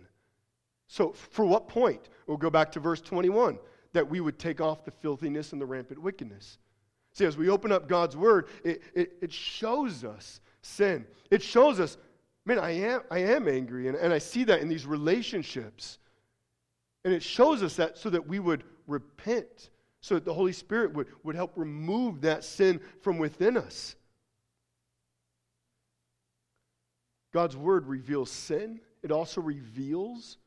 So, 0.86 1.12
for 1.12 1.44
what 1.44 1.68
point? 1.68 2.08
We'll 2.26 2.36
go 2.36 2.50
back 2.50 2.72
to 2.72 2.80
verse 2.80 3.00
21 3.00 3.58
that 3.92 4.08
we 4.08 4.20
would 4.20 4.38
take 4.38 4.60
off 4.60 4.84
the 4.84 4.90
filthiness 4.90 5.52
and 5.52 5.60
the 5.60 5.66
rampant 5.66 6.00
wickedness. 6.00 6.58
See, 7.12 7.24
as 7.24 7.36
we 7.36 7.48
open 7.48 7.72
up 7.72 7.88
God's 7.88 8.16
word, 8.16 8.48
it, 8.64 8.82
it, 8.94 9.12
it 9.22 9.32
shows 9.32 10.04
us 10.04 10.40
sin. 10.62 11.06
It 11.30 11.42
shows 11.42 11.80
us, 11.80 11.96
man, 12.44 12.58
I 12.58 12.70
am, 12.70 13.00
I 13.10 13.18
am 13.18 13.48
angry, 13.48 13.88
and, 13.88 13.96
and 13.96 14.12
I 14.12 14.18
see 14.18 14.44
that 14.44 14.60
in 14.60 14.68
these 14.68 14.86
relationships. 14.86 15.98
And 17.04 17.14
it 17.14 17.22
shows 17.22 17.62
us 17.62 17.76
that 17.76 17.98
so 17.98 18.10
that 18.10 18.26
we 18.26 18.38
would 18.38 18.64
repent, 18.86 19.70
so 20.00 20.14
that 20.14 20.24
the 20.24 20.34
Holy 20.34 20.52
Spirit 20.52 20.92
would, 20.94 21.08
would 21.22 21.34
help 21.34 21.52
remove 21.56 22.20
that 22.22 22.44
sin 22.44 22.80
from 23.02 23.18
within 23.18 23.56
us. 23.56 23.96
God's 27.32 27.56
word 27.56 27.86
reveals 27.86 28.30
sin, 28.30 28.80
it 29.02 29.12
also 29.12 29.40
reveals 29.40 30.38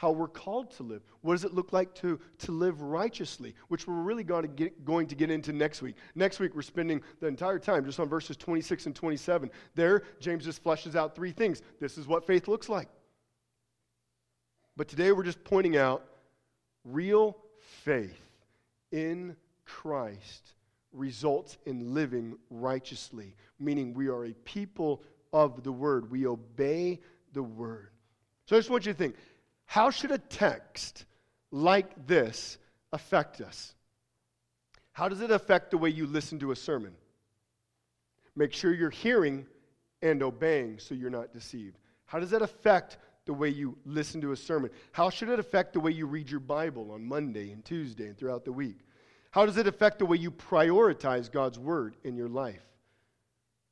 how 0.00 0.10
we're 0.10 0.28
called 0.28 0.70
to 0.70 0.82
live. 0.82 1.02
What 1.20 1.34
does 1.34 1.44
it 1.44 1.52
look 1.52 1.74
like 1.74 1.94
to, 1.96 2.18
to 2.38 2.52
live 2.52 2.80
righteously? 2.80 3.54
Which 3.68 3.86
we're 3.86 4.00
really 4.00 4.24
going 4.24 4.40
to, 4.40 4.48
get, 4.48 4.82
going 4.82 5.06
to 5.08 5.14
get 5.14 5.30
into 5.30 5.52
next 5.52 5.82
week. 5.82 5.96
Next 6.14 6.40
week, 6.40 6.54
we're 6.54 6.62
spending 6.62 7.02
the 7.20 7.26
entire 7.26 7.58
time 7.58 7.84
just 7.84 8.00
on 8.00 8.08
verses 8.08 8.38
26 8.38 8.86
and 8.86 8.96
27. 8.96 9.50
There, 9.74 10.04
James 10.18 10.46
just 10.46 10.64
fleshes 10.64 10.96
out 10.96 11.14
three 11.14 11.32
things. 11.32 11.60
This 11.80 11.98
is 11.98 12.06
what 12.06 12.26
faith 12.26 12.48
looks 12.48 12.70
like. 12.70 12.88
But 14.74 14.88
today, 14.88 15.12
we're 15.12 15.22
just 15.22 15.44
pointing 15.44 15.76
out 15.76 16.02
real 16.82 17.36
faith 17.84 18.22
in 18.92 19.36
Christ 19.66 20.54
results 20.94 21.58
in 21.66 21.92
living 21.92 22.38
righteously, 22.48 23.36
meaning 23.58 23.92
we 23.92 24.08
are 24.08 24.24
a 24.24 24.32
people 24.32 25.02
of 25.34 25.62
the 25.62 25.72
word. 25.72 26.10
We 26.10 26.26
obey 26.26 27.00
the 27.34 27.42
word. 27.42 27.90
So 28.50 28.56
I 28.56 28.58
just 28.58 28.70
want 28.70 28.84
you 28.84 28.92
to 28.92 28.98
think 28.98 29.14
how 29.70 29.90
should 29.90 30.10
a 30.10 30.18
text 30.18 31.04
like 31.52 32.08
this 32.08 32.58
affect 32.92 33.40
us? 33.40 33.72
How 34.90 35.08
does 35.08 35.20
it 35.20 35.30
affect 35.30 35.70
the 35.70 35.78
way 35.78 35.90
you 35.90 36.08
listen 36.08 36.40
to 36.40 36.50
a 36.50 36.56
sermon? 36.56 36.92
Make 38.34 38.52
sure 38.52 38.74
you're 38.74 38.90
hearing 38.90 39.46
and 40.02 40.24
obeying 40.24 40.80
so 40.80 40.96
you're 40.96 41.08
not 41.08 41.32
deceived. 41.32 41.78
How 42.06 42.18
does 42.18 42.30
that 42.30 42.42
affect 42.42 42.98
the 43.26 43.32
way 43.32 43.48
you 43.48 43.78
listen 43.84 44.20
to 44.22 44.32
a 44.32 44.36
sermon? 44.36 44.70
How 44.90 45.08
should 45.08 45.28
it 45.28 45.38
affect 45.38 45.74
the 45.74 45.78
way 45.78 45.92
you 45.92 46.06
read 46.06 46.28
your 46.28 46.40
Bible 46.40 46.90
on 46.90 47.06
Monday 47.06 47.52
and 47.52 47.64
Tuesday 47.64 48.08
and 48.08 48.18
throughout 48.18 48.44
the 48.44 48.52
week? 48.52 48.80
How 49.30 49.46
does 49.46 49.56
it 49.56 49.68
affect 49.68 50.00
the 50.00 50.06
way 50.06 50.16
you 50.16 50.32
prioritize 50.32 51.30
God's 51.30 51.60
word 51.60 51.94
in 52.02 52.16
your 52.16 52.28
life? 52.28 52.66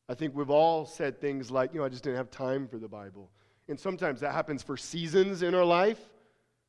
I 0.09 0.15
think 0.15 0.37
we've 0.37 0.49
all 0.49 0.87
said 0.87 1.21
things 1.21 1.51
like, 1.51 1.75
you 1.75 1.81
know, 1.81 1.87
I 1.87 1.89
just 1.89 2.05
didn't 2.05 2.19
have 2.19 2.31
time 2.31 2.69
for 2.69 2.79
the 2.79 2.87
Bible. 2.87 3.33
And 3.69 3.79
sometimes 3.79 4.21
that 4.21 4.33
happens 4.33 4.63
for 4.63 4.77
seasons 4.77 5.43
in 5.43 5.55
our 5.55 5.65
life. 5.65 6.01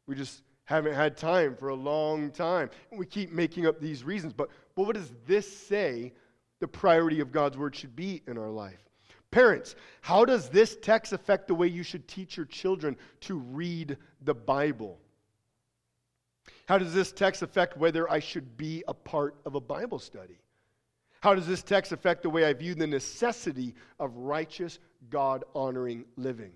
We 0.08 0.16
just 0.16 0.42
haven't 0.66 0.94
had 0.94 1.18
time 1.18 1.56
for 1.56 1.70
a 1.70 1.76
long 1.76 2.32
time. 2.32 2.70
And 2.92 3.00
we 3.00 3.06
keep 3.06 3.32
making 3.32 3.66
up 3.66 3.80
these 3.80 4.04
reasons. 4.04 4.34
But, 4.34 4.50
but 4.76 4.86
what 4.86 4.96
does 4.96 5.12
this 5.26 5.52
say 5.52 6.14
the 6.60 6.68
priority 6.68 7.22
of 7.22 7.32
God's 7.32 7.58
word 7.58 7.76
should 7.76 7.96
be 7.96 8.22
in 8.28 8.38
our 8.38 8.50
life? 8.50 8.80
Parents, 9.32 9.76
how 10.02 10.26
does 10.26 10.50
this 10.50 10.78
text 10.82 11.14
affect 11.14 11.48
the 11.48 11.56
way 11.56 11.68
you 11.68 11.84
should 11.84 12.08
teach 12.08 12.36
your 12.36 12.46
children 12.48 12.98
to 13.22 13.36
read 13.36 13.98
the 14.22 14.34
Bible? 14.34 15.00
How 16.68 16.78
does 16.78 16.94
this 16.94 17.12
text 17.12 17.42
affect 17.42 17.78
whether 17.78 18.10
I 18.10 18.20
should 18.20 18.58
be 18.58 18.84
a 18.88 18.94
part 18.94 19.36
of 19.46 19.56
a 19.56 19.60
Bible 19.60 20.00
study? 20.00 20.40
How 21.22 21.36
does 21.36 21.48
this 21.48 21.64
text 21.64 21.92
affect 21.92 22.24
the 22.24 22.30
way 22.30 22.46
I 22.46 22.54
view 22.54 22.76
the 22.76 22.88
necessity 22.88 23.76
of 24.00 24.16
righteous, 24.16 24.80
God 25.10 25.44
honoring 25.54 26.06
living? 26.16 26.52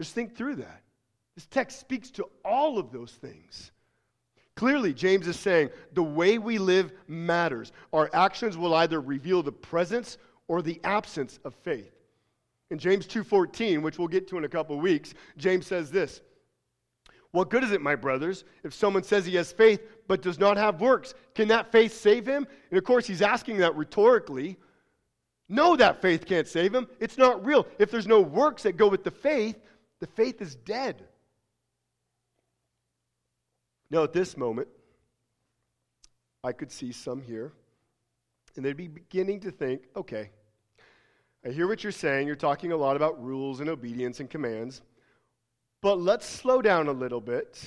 Just 0.00 0.14
think 0.14 0.36
through 0.36 0.56
that. 0.56 0.82
This 1.34 1.46
text 1.46 1.80
speaks 1.80 2.10
to 2.12 2.26
all 2.44 2.78
of 2.78 2.92
those 2.92 3.12
things. 3.12 3.72
Clearly, 4.54 4.92
James 4.92 5.26
is 5.26 5.38
saying 5.38 5.70
the 5.92 6.02
way 6.02 6.38
we 6.38 6.58
live 6.58 6.92
matters. 7.08 7.72
Our 7.92 8.10
actions 8.12 8.58
will 8.58 8.74
either 8.74 9.00
reveal 9.00 9.42
the 9.42 9.52
presence 9.52 10.18
or 10.46 10.60
the 10.60 10.80
absence 10.84 11.38
of 11.44 11.54
faith. 11.54 11.94
In 12.70 12.78
James 12.78 13.06
2:14, 13.06 13.82
which 13.82 13.98
we'll 13.98 14.08
get 14.08 14.28
to 14.28 14.38
in 14.38 14.44
a 14.44 14.48
couple 14.48 14.76
of 14.76 14.82
weeks, 14.82 15.14
James 15.38 15.66
says 15.66 15.90
this: 15.90 16.20
What 17.30 17.48
good 17.48 17.64
is 17.64 17.72
it, 17.72 17.80
my 17.80 17.94
brothers, 17.94 18.44
if 18.62 18.74
someone 18.74 19.02
says 19.02 19.24
he 19.24 19.36
has 19.36 19.52
faith 19.52 19.80
but 20.06 20.20
does 20.20 20.38
not 20.38 20.58
have 20.58 20.80
works? 20.80 21.14
Can 21.34 21.48
that 21.48 21.72
faith 21.72 21.94
save 21.94 22.26
him? 22.26 22.46
And 22.70 22.78
of 22.78 22.84
course, 22.84 23.06
he's 23.06 23.22
asking 23.22 23.58
that 23.58 23.74
rhetorically. 23.74 24.58
No, 25.48 25.76
that 25.76 26.00
faith 26.00 26.24
can't 26.24 26.48
save 26.48 26.74
him. 26.74 26.88
It's 26.98 27.18
not 27.18 27.44
real. 27.44 27.66
If 27.78 27.90
there's 27.90 28.06
no 28.06 28.20
works 28.20 28.62
that 28.62 28.78
go 28.78 28.88
with 28.88 29.04
the 29.04 29.10
faith, 29.10 29.58
the 30.02 30.08
faith 30.08 30.42
is 30.42 30.56
dead. 30.56 31.00
Now, 33.88 34.02
at 34.02 34.12
this 34.12 34.36
moment, 34.36 34.66
I 36.42 36.50
could 36.50 36.72
see 36.72 36.90
some 36.90 37.22
here, 37.22 37.52
and 38.56 38.64
they'd 38.64 38.76
be 38.76 38.88
beginning 38.88 39.38
to 39.40 39.52
think 39.52 39.82
okay, 39.94 40.30
I 41.46 41.50
hear 41.50 41.68
what 41.68 41.84
you're 41.84 41.92
saying. 41.92 42.26
You're 42.26 42.34
talking 42.34 42.72
a 42.72 42.76
lot 42.76 42.96
about 42.96 43.22
rules 43.22 43.60
and 43.60 43.70
obedience 43.70 44.18
and 44.18 44.28
commands, 44.28 44.82
but 45.80 46.00
let's 46.00 46.26
slow 46.26 46.60
down 46.60 46.88
a 46.88 46.92
little 46.92 47.20
bit 47.20 47.64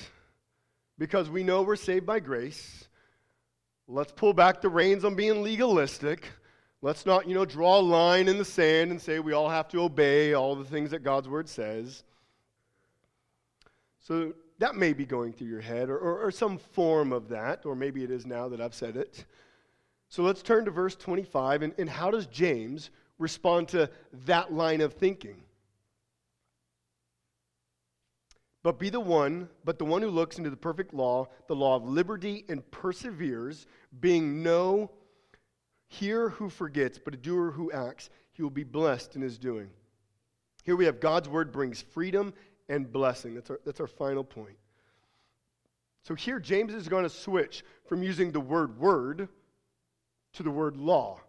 because 0.98 1.30
we 1.30 1.42
know 1.42 1.62
we're 1.62 1.74
saved 1.74 2.04
by 2.04 2.20
grace. 2.20 2.86
Let's 3.88 4.12
pull 4.12 4.34
back 4.34 4.60
the 4.60 4.68
reins 4.68 5.06
on 5.06 5.14
being 5.14 5.42
legalistic. 5.42 6.28
Let's 6.82 7.06
not, 7.06 7.26
you 7.26 7.34
know, 7.34 7.46
draw 7.46 7.78
a 7.78 7.80
line 7.80 8.28
in 8.28 8.36
the 8.36 8.44
sand 8.44 8.90
and 8.90 9.00
say 9.00 9.20
we 9.20 9.32
all 9.32 9.48
have 9.48 9.68
to 9.68 9.80
obey 9.80 10.34
all 10.34 10.54
the 10.54 10.66
things 10.66 10.90
that 10.90 11.02
God's 11.02 11.30
word 11.30 11.48
says. 11.48 12.04
So 14.06 14.34
that 14.60 14.76
may 14.76 14.92
be 14.92 15.04
going 15.04 15.32
through 15.32 15.48
your 15.48 15.60
head, 15.60 15.90
or, 15.90 15.98
or, 15.98 16.26
or, 16.26 16.30
some 16.30 16.58
form 16.58 17.12
of 17.12 17.28
that, 17.30 17.66
or 17.66 17.74
maybe 17.74 18.04
it 18.04 18.10
is 18.12 18.24
now 18.24 18.48
that 18.48 18.60
I've 18.60 18.74
said 18.74 18.96
it. 18.96 19.24
So 20.08 20.22
let's 20.22 20.42
turn 20.42 20.64
to 20.66 20.70
verse 20.70 20.94
25, 20.94 21.62
and, 21.62 21.74
and 21.76 21.90
how 21.90 22.12
does 22.12 22.26
James 22.26 22.90
respond 23.18 23.66
to 23.68 23.90
that 24.26 24.52
line 24.52 24.80
of 24.80 24.92
thinking? 24.92 25.42
But 28.62 28.78
be 28.78 28.90
the 28.90 29.00
one, 29.00 29.48
but 29.64 29.76
the 29.76 29.84
one 29.84 30.02
who 30.02 30.10
looks 30.10 30.38
into 30.38 30.50
the 30.50 30.56
perfect 30.56 30.94
law, 30.94 31.26
the 31.48 31.56
law 31.56 31.74
of 31.74 31.84
liberty, 31.84 32.44
and 32.48 32.68
perseveres, 32.70 33.66
being 33.98 34.40
no 34.40 34.92
hearer 35.88 36.30
who 36.30 36.48
forgets, 36.48 37.00
but 37.04 37.14
a 37.14 37.16
doer 37.16 37.50
who 37.50 37.72
acts, 37.72 38.08
he 38.30 38.44
will 38.44 38.50
be 38.50 38.62
blessed 38.62 39.16
in 39.16 39.22
his 39.22 39.36
doing. 39.36 39.70
Here 40.62 40.76
we 40.76 40.84
have 40.84 41.00
God's 41.00 41.28
word 41.28 41.50
brings 41.50 41.82
freedom 41.82 42.34
and 42.68 42.90
blessing. 42.90 43.34
That's 43.34 43.50
our, 43.50 43.60
that's 43.64 43.80
our 43.80 43.86
final 43.86 44.24
point. 44.24 44.56
So 46.02 46.14
here, 46.14 46.38
James 46.38 46.72
is 46.72 46.88
going 46.88 47.02
to 47.02 47.10
switch 47.10 47.64
from 47.86 48.02
using 48.02 48.30
the 48.30 48.40
word 48.40 48.78
word 48.78 49.28
to 50.34 50.42
the 50.42 50.50
word 50.50 50.76
law. 50.76 51.20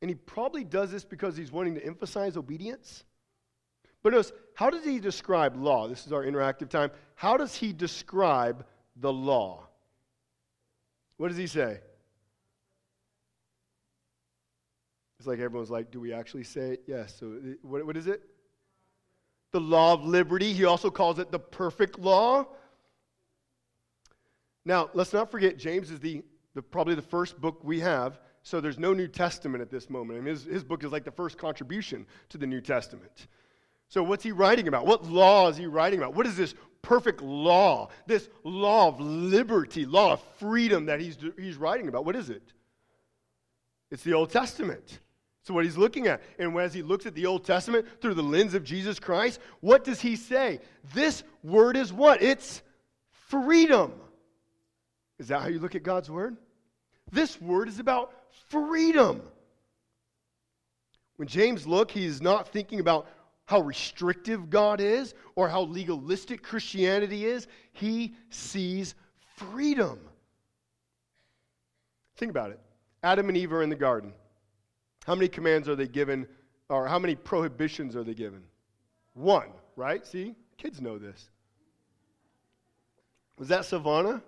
And 0.00 0.10
he 0.10 0.14
probably 0.14 0.64
does 0.64 0.90
this 0.90 1.04
because 1.04 1.36
he's 1.36 1.52
wanting 1.52 1.76
to 1.76 1.86
emphasize 1.86 2.36
obedience. 2.36 3.04
But 4.02 4.12
notice, 4.12 4.32
how 4.54 4.68
does 4.68 4.84
he 4.84 4.98
describe 4.98 5.56
law? 5.56 5.86
This 5.88 6.06
is 6.06 6.12
our 6.12 6.24
interactive 6.24 6.68
time. 6.68 6.90
How 7.14 7.36
does 7.36 7.54
he 7.54 7.72
describe 7.72 8.66
the 8.96 9.12
law? 9.12 9.66
What 11.18 11.28
does 11.28 11.36
he 11.36 11.46
say? 11.46 11.78
It's 15.18 15.26
like 15.28 15.38
everyone's 15.38 15.70
like, 15.70 15.92
do 15.92 16.00
we 16.00 16.12
actually 16.12 16.42
say 16.42 16.72
it? 16.72 16.82
Yes. 16.88 17.14
So, 17.18 17.38
what, 17.62 17.86
what 17.86 17.96
is 17.96 18.08
it? 18.08 18.22
The 19.52 19.60
law 19.60 19.92
of 19.92 20.04
liberty. 20.04 20.52
He 20.52 20.64
also 20.64 20.90
calls 20.90 21.18
it 21.18 21.30
the 21.30 21.38
perfect 21.38 21.98
law. 21.98 22.46
Now, 24.64 24.90
let's 24.94 25.12
not 25.12 25.30
forget, 25.30 25.58
James 25.58 25.90
is 25.90 26.00
the, 26.00 26.22
the, 26.54 26.62
probably 26.62 26.94
the 26.94 27.02
first 27.02 27.40
book 27.40 27.60
we 27.62 27.80
have, 27.80 28.18
so 28.42 28.60
there's 28.60 28.78
no 28.78 28.92
New 28.92 29.08
Testament 29.08 29.60
at 29.60 29.70
this 29.70 29.90
moment. 29.90 30.18
I 30.18 30.22
mean, 30.22 30.34
his, 30.34 30.44
his 30.44 30.64
book 30.64 30.84
is 30.84 30.92
like 30.92 31.04
the 31.04 31.10
first 31.10 31.38
contribution 31.38 32.06
to 32.30 32.38
the 32.38 32.46
New 32.46 32.60
Testament. 32.60 33.28
So, 33.88 34.02
what's 34.02 34.24
he 34.24 34.32
writing 34.32 34.68
about? 34.68 34.86
What 34.86 35.04
law 35.04 35.48
is 35.48 35.56
he 35.56 35.66
writing 35.66 35.98
about? 35.98 36.14
What 36.14 36.26
is 36.26 36.36
this 36.36 36.54
perfect 36.80 37.22
law, 37.22 37.90
this 38.06 38.28
law 38.42 38.88
of 38.88 39.00
liberty, 39.00 39.84
law 39.84 40.14
of 40.14 40.22
freedom 40.38 40.86
that 40.86 41.00
he's, 41.00 41.18
he's 41.38 41.56
writing 41.56 41.88
about? 41.88 42.04
What 42.04 42.16
is 42.16 42.30
it? 42.30 42.52
It's 43.90 44.02
the 44.02 44.14
Old 44.14 44.30
Testament. 44.30 45.00
So, 45.44 45.54
what 45.54 45.64
he's 45.64 45.76
looking 45.76 46.06
at. 46.06 46.22
And 46.38 46.56
as 46.58 46.72
he 46.72 46.82
looks 46.82 47.04
at 47.04 47.14
the 47.14 47.26
Old 47.26 47.44
Testament 47.44 47.86
through 48.00 48.14
the 48.14 48.22
lens 48.22 48.54
of 48.54 48.62
Jesus 48.62 49.00
Christ, 49.00 49.40
what 49.60 49.82
does 49.84 50.00
he 50.00 50.14
say? 50.14 50.60
This 50.94 51.24
word 51.42 51.76
is 51.76 51.92
what? 51.92 52.22
It's 52.22 52.62
freedom. 53.28 53.92
Is 55.18 55.28
that 55.28 55.42
how 55.42 55.48
you 55.48 55.58
look 55.58 55.74
at 55.74 55.82
God's 55.82 56.10
word? 56.10 56.36
This 57.10 57.40
word 57.40 57.68
is 57.68 57.80
about 57.80 58.12
freedom. 58.48 59.22
When 61.16 61.28
James 61.28 61.66
look, 61.66 61.90
he's 61.90 62.22
not 62.22 62.48
thinking 62.48 62.80
about 62.80 63.08
how 63.44 63.60
restrictive 63.60 64.48
God 64.48 64.80
is 64.80 65.14
or 65.34 65.48
how 65.48 65.62
legalistic 65.62 66.42
Christianity 66.42 67.26
is. 67.26 67.48
He 67.72 68.14
sees 68.30 68.94
freedom. 69.36 69.98
Think 72.16 72.30
about 72.30 72.50
it. 72.50 72.60
Adam 73.02 73.28
and 73.28 73.36
Eve 73.36 73.52
are 73.52 73.62
in 73.62 73.68
the 73.68 73.76
garden. 73.76 74.12
How 75.06 75.14
many 75.14 75.28
commands 75.28 75.68
are 75.68 75.76
they 75.76 75.88
given, 75.88 76.26
or 76.68 76.86
how 76.86 76.98
many 76.98 77.14
prohibitions 77.14 77.96
are 77.96 78.04
they 78.04 78.14
given? 78.14 78.42
One, 79.14 79.48
right? 79.76 80.06
See? 80.06 80.34
Kids 80.58 80.80
know 80.80 80.98
this. 80.98 81.28
Was 83.38 83.48
that 83.48 83.64
Savannah? 83.64 84.22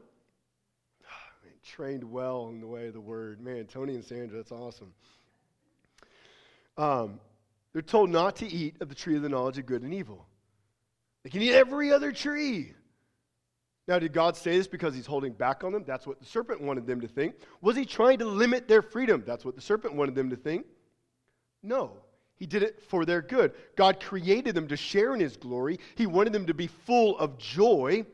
Man, 1.44 1.54
trained 1.62 2.04
well 2.04 2.48
in 2.48 2.60
the 2.60 2.66
way 2.66 2.88
of 2.88 2.94
the 2.94 3.00
word. 3.00 3.40
Man, 3.40 3.66
Tony 3.66 3.94
and 3.94 4.04
Sandra, 4.04 4.36
that's 4.36 4.52
awesome. 4.52 4.92
Um, 6.76 7.20
they're 7.72 7.82
told 7.82 8.10
not 8.10 8.36
to 8.36 8.46
eat 8.46 8.76
of 8.80 8.88
the 8.88 8.94
tree 8.94 9.16
of 9.16 9.22
the 9.22 9.28
knowledge 9.28 9.58
of 9.58 9.66
good 9.66 9.82
and 9.82 9.94
evil. 9.94 10.26
They 11.22 11.30
can 11.30 11.42
eat 11.42 11.52
every 11.52 11.92
other 11.92 12.10
tree. 12.12 12.74
Now, 13.86 13.98
did 13.98 14.12
God 14.12 14.36
say 14.36 14.56
this 14.56 14.66
because 14.66 14.94
he's 14.94 15.06
holding 15.06 15.32
back 15.32 15.62
on 15.62 15.72
them? 15.72 15.84
That's 15.86 16.06
what 16.06 16.18
the 16.18 16.24
serpent 16.24 16.62
wanted 16.62 16.86
them 16.86 17.02
to 17.02 17.08
think. 17.08 17.34
Was 17.60 17.76
he 17.76 17.84
trying 17.84 18.18
to 18.20 18.24
limit 18.24 18.66
their 18.66 18.80
freedom? 18.80 19.22
That's 19.26 19.44
what 19.44 19.56
the 19.56 19.60
serpent 19.60 19.94
wanted 19.94 20.14
them 20.14 20.30
to 20.30 20.36
think. 20.36 20.66
No. 21.62 21.92
He 22.36 22.46
did 22.46 22.62
it 22.62 22.82
for 22.88 23.04
their 23.04 23.22
good. 23.22 23.52
God 23.76 24.00
created 24.00 24.54
them 24.54 24.68
to 24.68 24.76
share 24.76 25.14
in 25.14 25.20
His 25.20 25.36
glory. 25.36 25.78
He 25.94 26.06
wanted 26.06 26.32
them 26.32 26.46
to 26.46 26.54
be 26.54 26.66
full 26.66 27.16
of 27.18 27.38
joy. 27.38 28.04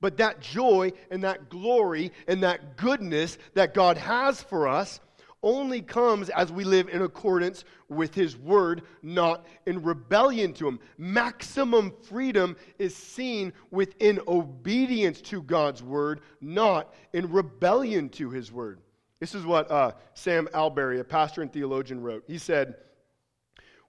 But 0.00 0.16
that 0.16 0.40
joy 0.40 0.92
and 1.10 1.24
that 1.24 1.50
glory 1.50 2.12
and 2.26 2.42
that 2.42 2.76
goodness 2.76 3.36
that 3.54 3.74
God 3.74 3.98
has 3.98 4.42
for 4.42 4.66
us 4.66 5.00
only 5.42 5.80
comes 5.80 6.28
as 6.30 6.52
we 6.52 6.64
live 6.64 6.88
in 6.88 7.02
accordance 7.02 7.64
with 7.88 8.14
His 8.14 8.36
Word, 8.36 8.82
not 9.02 9.46
in 9.66 9.82
rebellion 9.82 10.52
to 10.54 10.68
Him. 10.68 10.80
Maximum 10.98 11.92
freedom 12.02 12.56
is 12.78 12.94
seen 12.94 13.52
within 13.70 14.20
obedience 14.28 15.20
to 15.22 15.42
God's 15.42 15.82
Word, 15.82 16.20
not 16.40 16.94
in 17.12 17.30
rebellion 17.30 18.08
to 18.10 18.30
His 18.30 18.52
Word. 18.52 18.80
This 19.18 19.34
is 19.34 19.44
what 19.44 19.70
uh, 19.70 19.92
Sam 20.14 20.48
Allberry, 20.54 21.00
a 21.00 21.04
pastor 21.04 21.42
and 21.42 21.52
theologian, 21.52 22.02
wrote. 22.02 22.24
He 22.26 22.38
said, 22.38 22.76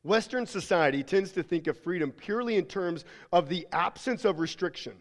Western 0.03 0.45
society 0.45 1.03
tends 1.03 1.31
to 1.33 1.43
think 1.43 1.67
of 1.67 1.77
freedom 1.77 2.11
purely 2.11 2.57
in 2.57 2.65
terms 2.65 3.05
of 3.31 3.49
the 3.49 3.67
absence 3.71 4.25
of 4.25 4.39
restriction. 4.39 4.93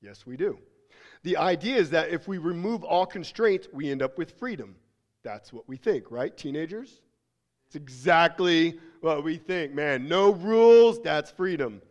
Yes, 0.00 0.26
we 0.26 0.36
do. 0.36 0.58
The 1.22 1.36
idea 1.36 1.76
is 1.76 1.90
that 1.90 2.10
if 2.10 2.28
we 2.28 2.38
remove 2.38 2.84
all 2.84 3.06
constraints, 3.06 3.68
we 3.72 3.90
end 3.90 4.02
up 4.02 4.18
with 4.18 4.38
freedom. 4.38 4.76
That's 5.22 5.52
what 5.52 5.68
we 5.68 5.76
think, 5.76 6.10
right, 6.10 6.36
teenagers? 6.36 7.00
It's 7.66 7.76
exactly 7.76 8.78
what 9.00 9.24
we 9.24 9.36
think. 9.36 9.74
Man, 9.74 10.08
no 10.08 10.32
rules, 10.32 11.00
that's 11.00 11.30
freedom. 11.30 11.82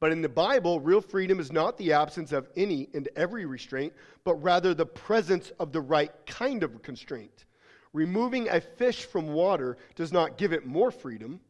But 0.00 0.12
in 0.12 0.22
the 0.22 0.28
Bible, 0.28 0.80
real 0.80 1.00
freedom 1.00 1.40
is 1.40 1.52
not 1.52 1.76
the 1.76 1.92
absence 1.92 2.32
of 2.32 2.48
any 2.56 2.88
and 2.94 3.08
every 3.16 3.44
restraint, 3.44 3.92
but 4.24 4.34
rather 4.36 4.74
the 4.74 4.86
presence 4.86 5.50
of 5.60 5.72
the 5.72 5.80
right 5.80 6.10
kind 6.26 6.62
of 6.62 6.82
constraint. 6.82 7.44
Removing 7.92 8.48
a 8.48 8.60
fish 8.60 9.04
from 9.04 9.32
water 9.32 9.76
does 9.96 10.12
not 10.12 10.38
give 10.38 10.52
it 10.52 10.66
more 10.66 10.90
freedom, 10.90 11.40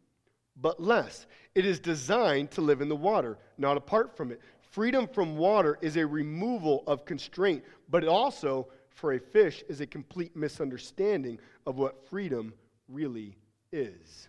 but 0.56 0.80
less. 0.80 1.26
It 1.54 1.64
is 1.64 1.78
designed 1.78 2.50
to 2.52 2.60
live 2.60 2.80
in 2.80 2.88
the 2.88 2.96
water, 2.96 3.38
not 3.56 3.76
apart 3.76 4.16
from 4.16 4.32
it. 4.32 4.40
Freedom 4.60 5.06
from 5.06 5.36
water 5.36 5.78
is 5.80 5.96
a 5.96 6.06
removal 6.06 6.82
of 6.86 7.04
constraint, 7.04 7.62
but 7.88 8.02
it 8.02 8.08
also 8.08 8.68
for 9.00 9.14
a 9.14 9.18
fish 9.18 9.64
is 9.68 9.80
a 9.80 9.86
complete 9.86 10.36
misunderstanding 10.36 11.38
of 11.66 11.78
what 11.78 12.06
freedom 12.08 12.52
really 12.88 13.36
is. 13.72 14.28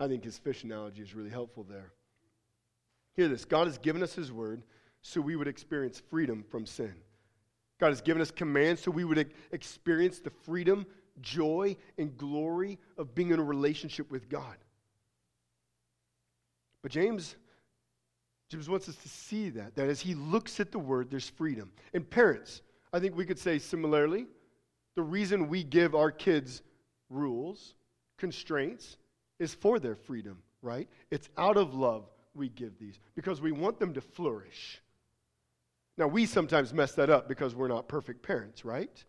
I 0.00 0.08
think 0.08 0.24
his 0.24 0.38
fish 0.38 0.64
analogy 0.64 1.02
is 1.02 1.14
really 1.14 1.30
helpful 1.30 1.64
there. 1.68 1.92
Hear 3.14 3.28
this 3.28 3.44
God 3.44 3.66
has 3.66 3.78
given 3.78 4.02
us 4.02 4.14
his 4.14 4.32
word 4.32 4.62
so 5.02 5.20
we 5.20 5.36
would 5.36 5.48
experience 5.48 6.02
freedom 6.10 6.44
from 6.50 6.66
sin. 6.66 6.94
God 7.78 7.88
has 7.88 8.00
given 8.00 8.20
us 8.20 8.30
commands 8.30 8.82
so 8.82 8.90
we 8.90 9.04
would 9.04 9.32
experience 9.52 10.18
the 10.18 10.30
freedom, 10.30 10.86
joy, 11.20 11.76
and 11.98 12.16
glory 12.16 12.78
of 12.98 13.14
being 13.14 13.30
in 13.30 13.38
a 13.38 13.44
relationship 13.44 14.10
with 14.10 14.28
God. 14.28 14.56
But 16.82 16.92
James 16.92 17.36
James 18.50 18.68
wants 18.68 18.88
us 18.88 18.96
to 18.96 19.08
see 19.08 19.48
that, 19.50 19.76
that 19.76 19.88
as 19.88 20.00
he 20.00 20.14
looks 20.14 20.58
at 20.58 20.72
the 20.72 20.78
word, 20.78 21.08
there's 21.08 21.28
freedom. 21.28 21.70
And 21.94 22.08
parents, 22.08 22.62
I 22.92 22.98
think 22.98 23.16
we 23.16 23.24
could 23.24 23.38
say 23.38 23.60
similarly, 23.60 24.26
the 24.96 25.02
reason 25.02 25.48
we 25.48 25.62
give 25.62 25.94
our 25.94 26.10
kids 26.10 26.62
rules, 27.08 27.74
constraints, 28.18 28.96
is 29.38 29.54
for 29.54 29.78
their 29.78 29.94
freedom, 29.94 30.42
right? 30.62 30.88
It's 31.12 31.28
out 31.38 31.56
of 31.56 31.74
love 31.74 32.10
we 32.34 32.48
give 32.48 32.76
these 32.78 32.98
because 33.14 33.40
we 33.40 33.52
want 33.52 33.78
them 33.78 33.94
to 33.94 34.00
flourish. 34.00 34.82
Now, 35.96 36.08
we 36.08 36.26
sometimes 36.26 36.74
mess 36.74 36.92
that 36.94 37.08
up 37.08 37.28
because 37.28 37.54
we're 37.54 37.68
not 37.68 37.86
perfect 37.86 38.22
parents, 38.22 38.64
right? 38.64 39.04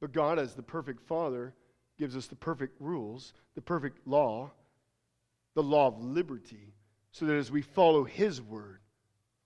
But 0.00 0.12
God, 0.12 0.38
as 0.38 0.54
the 0.54 0.62
perfect 0.62 1.02
father, 1.02 1.54
gives 1.98 2.16
us 2.16 2.28
the 2.28 2.36
perfect 2.36 2.80
rules, 2.80 3.34
the 3.54 3.62
perfect 3.62 4.06
law, 4.06 4.52
the 5.54 5.62
law 5.62 5.88
of 5.88 6.02
liberty 6.02 6.72
so 7.16 7.24
that 7.24 7.36
as 7.36 7.50
we 7.50 7.62
follow 7.62 8.04
His 8.04 8.42
word, 8.42 8.80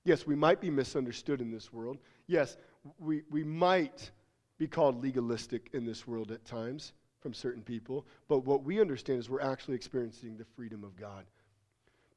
yes, 0.04 0.26
we 0.26 0.34
might 0.34 0.60
be 0.60 0.70
misunderstood 0.70 1.40
in 1.40 1.52
this 1.52 1.72
world. 1.72 1.98
Yes, 2.26 2.56
we, 2.98 3.22
we 3.30 3.44
might 3.44 4.10
be 4.58 4.66
called 4.66 5.00
legalistic 5.00 5.70
in 5.72 5.84
this 5.84 6.04
world 6.04 6.32
at 6.32 6.44
times 6.44 6.94
from 7.20 7.32
certain 7.32 7.62
people, 7.62 8.06
but 8.26 8.44
what 8.44 8.64
we 8.64 8.80
understand 8.80 9.20
is 9.20 9.30
we're 9.30 9.40
actually 9.40 9.76
experiencing 9.76 10.36
the 10.36 10.44
freedom 10.56 10.82
of 10.82 10.96
God. 10.96 11.24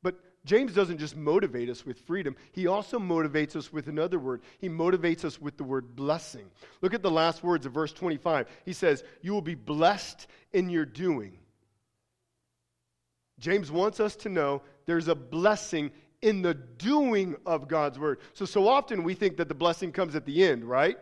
But 0.02 0.16
James 0.44 0.74
doesn't 0.74 0.98
just 0.98 1.16
motivate 1.16 1.70
us 1.70 1.86
with 1.86 2.00
freedom, 2.00 2.36
he 2.52 2.66
also 2.66 2.98
motivates 2.98 3.56
us 3.56 3.72
with 3.72 3.88
another 3.88 4.18
word. 4.18 4.42
He 4.58 4.70
motivates 4.70 5.24
us 5.24 5.40
with 5.40 5.58
the 5.58 5.64
word 5.64 5.96
blessing. 5.96 6.50
Look 6.82 6.96
at 6.96 7.04
the 7.04 7.12
last 7.12 7.44
words 7.44 7.68
of 7.68 7.74
verse 7.74 7.94
25. 7.94 8.48
He 8.66 8.74
says, 8.74 9.04
You 9.22 9.34
will 9.34 9.42
be 9.42 9.56
blessed 9.56 10.26
in 10.52 10.70
your 10.70 10.86
doing. 10.86 11.38
James 13.40 13.70
wants 13.72 14.00
us 14.00 14.16
to 14.16 14.30
know 14.30 14.62
there's 14.86 15.08
a 15.08 15.16
blessing 15.16 15.92
in 16.22 16.42
the 16.42 16.54
doing 16.54 17.36
of 17.46 17.68
God's 17.68 18.00
word. 18.00 18.20
So, 18.34 18.46
so 18.46 18.68
often 18.68 19.04
we 19.04 19.14
think 19.14 19.38
that 19.38 19.50
the 19.50 19.56
blessing 19.56 19.92
comes 19.92 20.16
at 20.16 20.26
the 20.26 20.44
end, 20.44 20.64
right? 20.64 20.98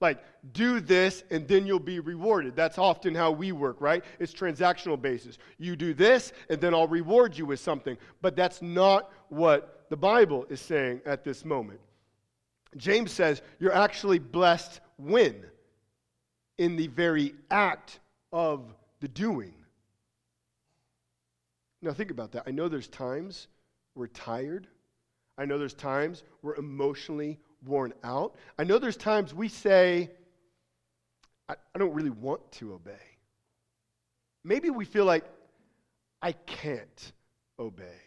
Like, 0.00 0.22
do 0.52 0.80
this 0.80 1.24
and 1.30 1.46
then 1.46 1.66
you'll 1.66 1.78
be 1.78 2.00
rewarded. 2.00 2.56
That's 2.56 2.76
often 2.76 3.14
how 3.14 3.30
we 3.30 3.52
work, 3.52 3.80
right? 3.80 4.04
It's 4.18 4.34
transactional 4.34 5.00
basis. 5.00 5.38
You 5.58 5.76
do 5.76 5.94
this 5.94 6.32
and 6.50 6.60
then 6.60 6.74
I'll 6.74 6.88
reward 6.88 7.38
you 7.38 7.46
with 7.46 7.60
something. 7.60 7.96
But 8.20 8.36
that's 8.36 8.60
not 8.60 9.10
what 9.28 9.86
the 9.90 9.96
Bible 9.96 10.44
is 10.50 10.60
saying 10.60 11.00
at 11.06 11.24
this 11.24 11.44
moment. 11.44 11.80
James 12.76 13.12
says 13.12 13.42
you're 13.60 13.74
actually 13.74 14.18
blessed 14.18 14.80
when? 14.98 15.44
In 16.58 16.76
the 16.76 16.88
very 16.88 17.34
act 17.50 18.00
of 18.32 18.74
the 19.00 19.08
doing. 19.08 19.54
Now, 21.84 21.92
think 21.92 22.10
about 22.10 22.32
that. 22.32 22.44
I 22.46 22.50
know 22.50 22.68
there's 22.68 22.88
times 22.88 23.46
we're 23.94 24.06
tired. 24.06 24.66
I 25.36 25.44
know 25.44 25.58
there's 25.58 25.74
times 25.74 26.22
we're 26.40 26.54
emotionally 26.54 27.38
worn 27.66 27.92
out. 28.02 28.36
I 28.58 28.64
know 28.64 28.78
there's 28.78 28.96
times 28.96 29.34
we 29.34 29.48
say, 29.48 30.10
I, 31.46 31.56
I 31.74 31.78
don't 31.78 31.92
really 31.92 32.08
want 32.08 32.50
to 32.52 32.72
obey. 32.72 32.92
Maybe 34.44 34.70
we 34.70 34.86
feel 34.86 35.04
like, 35.04 35.24
I 36.22 36.32
can't 36.32 37.12
obey. 37.58 38.00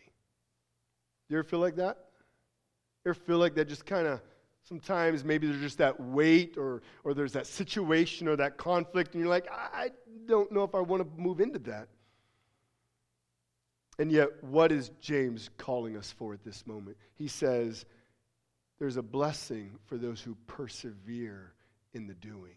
You 1.29 1.37
ever 1.37 1.47
feel 1.47 1.59
like 1.59 1.75
that? 1.75 1.97
You 3.05 3.11
ever 3.11 3.19
feel 3.27 3.37
like 3.37 3.53
that 3.55 3.69
just 3.69 3.85
kind 3.85 4.07
of 4.07 4.21
sometimes 4.63 5.23
maybe 5.23 5.45
there's 5.45 5.61
just 5.61 5.77
that 5.77 5.99
weight 5.99 6.55
or, 6.57 6.81
or 7.03 7.13
there's 7.13 7.33
that 7.33 7.45
situation 7.45 8.27
or 8.27 8.35
that 8.37 8.57
conflict, 8.57 9.13
and 9.13 9.21
you're 9.21 9.29
like, 9.29 9.47
I 9.51 9.91
don't 10.25 10.51
know 10.51 10.63
if 10.63 10.73
I 10.73 10.79
want 10.79 11.03
to 11.03 11.21
move 11.21 11.41
into 11.41 11.59
that. 11.59 11.89
And 13.99 14.11
yet, 14.11 14.29
what 14.43 14.71
is 14.71 14.91
James 15.01 15.49
calling 15.57 15.97
us 15.97 16.11
for 16.11 16.33
at 16.33 16.43
this 16.43 16.67
moment? 16.67 16.97
He 17.15 17.27
says, 17.27 17.85
there's 18.79 18.97
a 18.97 19.01
blessing 19.01 19.71
for 19.85 19.97
those 19.97 20.21
who 20.21 20.37
persevere 20.45 21.53
in 21.93 22.05
the 22.05 22.13
doing 22.13 22.55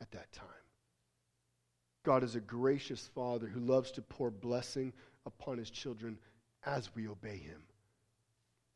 at 0.00 0.10
that 0.10 0.32
time. 0.32 0.48
God 2.04 2.24
is 2.24 2.34
a 2.34 2.40
gracious 2.40 3.08
Father 3.14 3.46
who 3.46 3.60
loves 3.60 3.92
to 3.92 4.02
pour 4.02 4.30
blessing 4.30 4.92
upon 5.24 5.58
his 5.58 5.70
children 5.70 6.18
as 6.66 6.92
we 6.96 7.06
obey 7.06 7.38
him. 7.38 7.62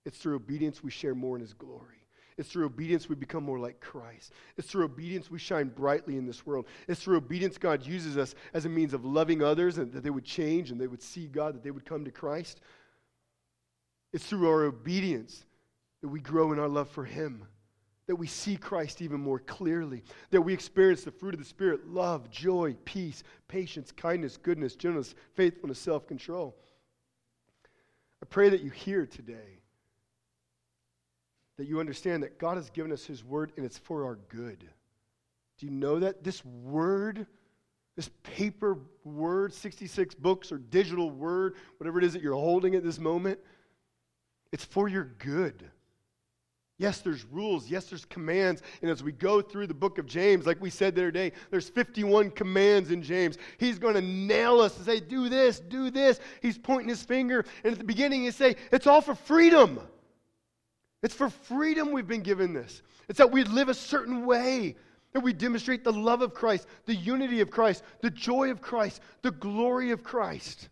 It's 0.04 0.18
through 0.18 0.36
obedience 0.36 0.84
we 0.84 0.92
share 0.92 1.16
more 1.16 1.34
in 1.34 1.42
his 1.42 1.54
glory. 1.54 2.05
It's 2.38 2.50
through 2.50 2.66
obedience 2.66 3.08
we 3.08 3.14
become 3.14 3.44
more 3.44 3.58
like 3.58 3.80
Christ. 3.80 4.32
It's 4.58 4.68
through 4.68 4.84
obedience 4.84 5.30
we 5.30 5.38
shine 5.38 5.68
brightly 5.68 6.18
in 6.18 6.26
this 6.26 6.44
world. 6.44 6.66
It's 6.86 7.00
through 7.02 7.16
obedience 7.16 7.56
God 7.56 7.86
uses 7.86 8.18
us 8.18 8.34
as 8.52 8.66
a 8.66 8.68
means 8.68 8.92
of 8.92 9.06
loving 9.06 9.42
others 9.42 9.78
and 9.78 9.90
that 9.92 10.02
they 10.02 10.10
would 10.10 10.24
change 10.24 10.70
and 10.70 10.78
they 10.78 10.86
would 10.86 11.02
see 11.02 11.28
God, 11.28 11.54
that 11.54 11.62
they 11.62 11.70
would 11.70 11.86
come 11.86 12.04
to 12.04 12.10
Christ. 12.10 12.60
It's 14.12 14.26
through 14.26 14.48
our 14.48 14.64
obedience 14.64 15.44
that 16.02 16.08
we 16.08 16.20
grow 16.20 16.52
in 16.52 16.58
our 16.58 16.68
love 16.68 16.90
for 16.90 17.04
Him, 17.04 17.46
that 18.06 18.16
we 18.16 18.26
see 18.26 18.56
Christ 18.56 19.00
even 19.00 19.20
more 19.20 19.38
clearly, 19.38 20.04
that 20.30 20.42
we 20.42 20.52
experience 20.52 21.04
the 21.04 21.10
fruit 21.10 21.32
of 21.32 21.40
the 21.40 21.46
Spirit 21.46 21.88
love, 21.88 22.30
joy, 22.30 22.76
peace, 22.84 23.22
patience, 23.48 23.92
kindness, 23.92 24.36
goodness, 24.36 24.76
gentleness, 24.76 25.14
faithfulness, 25.34 25.78
self 25.78 26.06
control. 26.06 26.54
I 28.22 28.26
pray 28.26 28.50
that 28.50 28.62
you 28.62 28.70
hear 28.70 29.06
today 29.06 29.62
that 31.56 31.66
you 31.66 31.80
understand 31.80 32.22
that 32.22 32.38
God 32.38 32.56
has 32.56 32.70
given 32.70 32.92
us 32.92 33.04
His 33.04 33.24
word 33.24 33.52
and 33.56 33.64
it's 33.64 33.78
for 33.78 34.04
our 34.04 34.16
good. 34.28 34.64
Do 35.58 35.66
you 35.66 35.72
know 35.72 36.00
that? 36.00 36.22
This 36.22 36.44
word, 36.44 37.26
this 37.96 38.10
paper 38.22 38.78
word, 39.04 39.54
66 39.54 40.14
books 40.16 40.52
or 40.52 40.58
digital 40.58 41.10
word, 41.10 41.54
whatever 41.78 41.98
it 41.98 42.04
is 42.04 42.12
that 42.12 42.22
you're 42.22 42.34
holding 42.34 42.74
at 42.74 42.84
this 42.84 42.98
moment, 42.98 43.38
it's 44.52 44.64
for 44.64 44.88
your 44.88 45.04
good. 45.18 45.64
Yes, 46.78 47.00
there's 47.00 47.24
rules. 47.24 47.70
Yes, 47.70 47.86
there's 47.86 48.04
commands. 48.04 48.60
And 48.82 48.90
as 48.90 49.02
we 49.02 49.10
go 49.10 49.40
through 49.40 49.66
the 49.66 49.74
book 49.74 49.96
of 49.96 50.04
James, 50.04 50.46
like 50.46 50.60
we 50.60 50.68
said 50.68 50.94
the 50.94 51.02
other 51.02 51.10
day, 51.10 51.32
there's 51.50 51.70
51 51.70 52.32
commands 52.32 52.90
in 52.90 53.02
James. 53.02 53.38
He's 53.56 53.78
going 53.78 53.94
to 53.94 54.02
nail 54.02 54.60
us 54.60 54.76
and 54.76 54.84
say, 54.84 55.00
do 55.00 55.30
this, 55.30 55.58
do 55.58 55.90
this. 55.90 56.20
He's 56.42 56.58
pointing 56.58 56.90
his 56.90 57.02
finger. 57.02 57.46
And 57.64 57.72
at 57.72 57.78
the 57.78 57.84
beginning, 57.84 58.24
he 58.24 58.30
say, 58.30 58.56
it's 58.72 58.86
all 58.86 59.00
for 59.00 59.14
freedom. 59.14 59.80
It's 61.02 61.14
for 61.14 61.30
freedom 61.30 61.92
we've 61.92 62.06
been 62.06 62.22
given 62.22 62.52
this. 62.52 62.82
It's 63.08 63.18
that 63.18 63.30
we 63.30 63.44
live 63.44 63.68
a 63.68 63.74
certain 63.74 64.26
way, 64.26 64.76
That 65.12 65.20
we 65.20 65.32
demonstrate 65.32 65.84
the 65.84 65.92
love 65.92 66.20
of 66.20 66.34
Christ, 66.34 66.66
the 66.84 66.94
unity 66.94 67.40
of 67.40 67.50
Christ, 67.50 67.82
the 68.02 68.10
joy 68.10 68.50
of 68.50 68.60
Christ, 68.60 69.00
the 69.22 69.30
glory 69.30 69.90
of 69.90 70.02
Christ. 70.02 70.68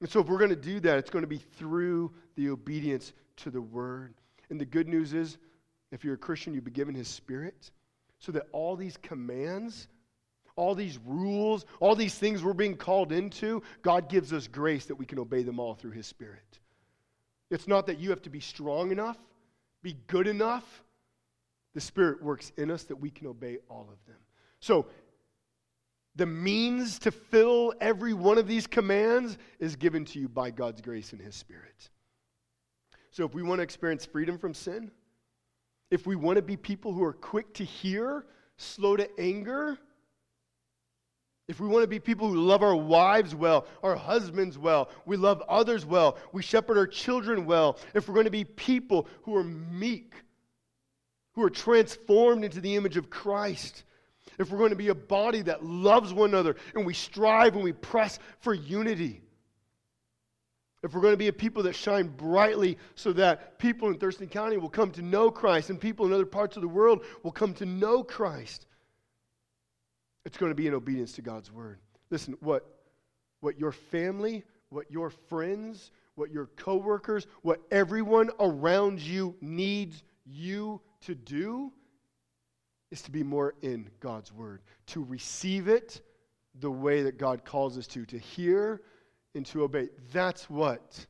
And 0.00 0.08
so, 0.08 0.20
if 0.20 0.28
we're 0.28 0.38
going 0.38 0.50
to 0.50 0.56
do 0.56 0.80
that, 0.80 0.98
it's 0.98 1.10
going 1.10 1.24
to 1.24 1.28
be 1.28 1.38
through 1.38 2.12
the 2.36 2.48
obedience 2.50 3.12
to 3.38 3.50
the 3.50 3.60
word. 3.60 4.14
And 4.48 4.60
the 4.60 4.64
good 4.64 4.88
news 4.88 5.14
is, 5.14 5.36
if 5.90 6.04
you're 6.04 6.14
a 6.14 6.18
Christian, 6.18 6.54
you've 6.54 6.64
been 6.64 6.72
given 6.72 6.94
his 6.94 7.08
spirit 7.08 7.70
so 8.18 8.32
that 8.32 8.44
all 8.52 8.76
these 8.76 8.96
commands, 8.98 9.88
all 10.56 10.74
these 10.74 10.98
rules, 11.04 11.64
all 11.80 11.94
these 11.94 12.14
things 12.14 12.44
we're 12.44 12.52
being 12.52 12.76
called 12.76 13.12
into, 13.12 13.62
God 13.82 14.08
gives 14.08 14.32
us 14.32 14.46
grace 14.46 14.86
that 14.86 14.94
we 14.94 15.06
can 15.06 15.18
obey 15.18 15.42
them 15.42 15.58
all 15.58 15.74
through 15.74 15.92
his 15.92 16.06
spirit. 16.06 16.60
It's 17.50 17.66
not 17.66 17.86
that 17.86 17.98
you 17.98 18.10
have 18.10 18.22
to 18.22 18.30
be 18.30 18.40
strong 18.40 18.92
enough, 18.92 19.18
be 19.82 19.96
good 20.06 20.26
enough. 20.26 20.84
The 21.74 21.80
Spirit 21.80 22.22
works 22.22 22.52
in 22.56 22.70
us 22.70 22.84
that 22.84 22.96
we 22.96 23.10
can 23.10 23.26
obey 23.26 23.58
all 23.68 23.88
of 23.92 24.04
them. 24.06 24.18
So, 24.60 24.86
the 26.16 26.26
means 26.26 26.98
to 27.00 27.12
fill 27.12 27.72
every 27.80 28.12
one 28.12 28.36
of 28.36 28.48
these 28.48 28.66
commands 28.66 29.38
is 29.60 29.76
given 29.76 30.04
to 30.06 30.18
you 30.18 30.28
by 30.28 30.50
God's 30.50 30.80
grace 30.80 31.12
and 31.12 31.20
His 31.20 31.34
Spirit. 31.34 31.88
So, 33.10 33.24
if 33.24 33.34
we 33.34 33.42
want 33.42 33.60
to 33.60 33.62
experience 33.62 34.04
freedom 34.04 34.38
from 34.38 34.54
sin, 34.54 34.90
if 35.90 36.06
we 36.06 36.16
want 36.16 36.36
to 36.36 36.42
be 36.42 36.56
people 36.56 36.92
who 36.92 37.04
are 37.04 37.12
quick 37.12 37.54
to 37.54 37.64
hear, 37.64 38.26
slow 38.56 38.96
to 38.96 39.08
anger, 39.20 39.78
if 41.50 41.58
we 41.58 41.66
want 41.66 41.82
to 41.82 41.88
be 41.88 41.98
people 41.98 42.28
who 42.28 42.36
love 42.36 42.62
our 42.62 42.76
wives 42.76 43.34
well, 43.34 43.66
our 43.82 43.96
husbands 43.96 44.56
well, 44.56 44.88
we 45.04 45.16
love 45.16 45.42
others 45.48 45.84
well, 45.84 46.16
we 46.30 46.42
shepherd 46.42 46.78
our 46.78 46.86
children 46.86 47.44
well, 47.44 47.76
if 47.92 48.06
we're 48.06 48.14
going 48.14 48.24
to 48.24 48.30
be 48.30 48.44
people 48.44 49.08
who 49.22 49.34
are 49.34 49.42
meek, 49.42 50.14
who 51.32 51.42
are 51.42 51.50
transformed 51.50 52.44
into 52.44 52.60
the 52.60 52.76
image 52.76 52.96
of 52.96 53.10
Christ, 53.10 53.82
if 54.38 54.48
we're 54.48 54.58
going 54.58 54.70
to 54.70 54.76
be 54.76 54.90
a 54.90 54.94
body 54.94 55.42
that 55.42 55.64
loves 55.64 56.14
one 56.14 56.30
another 56.30 56.54
and 56.76 56.86
we 56.86 56.94
strive 56.94 57.56
and 57.56 57.64
we 57.64 57.72
press 57.72 58.20
for 58.38 58.54
unity, 58.54 59.20
if 60.84 60.94
we're 60.94 61.00
going 61.00 61.14
to 61.14 61.18
be 61.18 61.28
a 61.28 61.32
people 61.32 61.64
that 61.64 61.74
shine 61.74 62.06
brightly 62.06 62.78
so 62.94 63.12
that 63.14 63.58
people 63.58 63.88
in 63.88 63.98
Thurston 63.98 64.28
County 64.28 64.56
will 64.56 64.70
come 64.70 64.92
to 64.92 65.02
know 65.02 65.32
Christ 65.32 65.68
and 65.70 65.80
people 65.80 66.06
in 66.06 66.12
other 66.12 66.26
parts 66.26 66.54
of 66.54 66.62
the 66.62 66.68
world 66.68 67.04
will 67.24 67.32
come 67.32 67.54
to 67.54 67.66
know 67.66 68.04
Christ, 68.04 68.66
it's 70.24 70.36
going 70.36 70.50
to 70.50 70.56
be 70.56 70.66
in 70.66 70.74
obedience 70.74 71.12
to 71.12 71.22
God's 71.22 71.50
word. 71.50 71.78
Listen, 72.10 72.36
what, 72.40 72.66
what 73.40 73.58
your 73.58 73.72
family, 73.72 74.44
what 74.68 74.90
your 74.90 75.10
friends, 75.10 75.90
what 76.14 76.30
your 76.30 76.46
coworkers, 76.56 77.26
what 77.42 77.60
everyone 77.70 78.30
around 78.38 79.00
you 79.00 79.34
needs 79.40 80.02
you 80.26 80.80
to 81.02 81.14
do 81.14 81.72
is 82.90 83.02
to 83.02 83.10
be 83.10 83.22
more 83.22 83.54
in 83.62 83.88
God's 84.00 84.32
word, 84.32 84.62
to 84.88 85.02
receive 85.04 85.68
it 85.68 86.02
the 86.58 86.70
way 86.70 87.02
that 87.02 87.16
God 87.16 87.44
calls 87.44 87.78
us 87.78 87.86
to, 87.88 88.04
to 88.06 88.18
hear 88.18 88.82
and 89.34 89.46
to 89.46 89.62
obey. 89.62 89.88
That's 90.12 90.50
what 90.50 91.06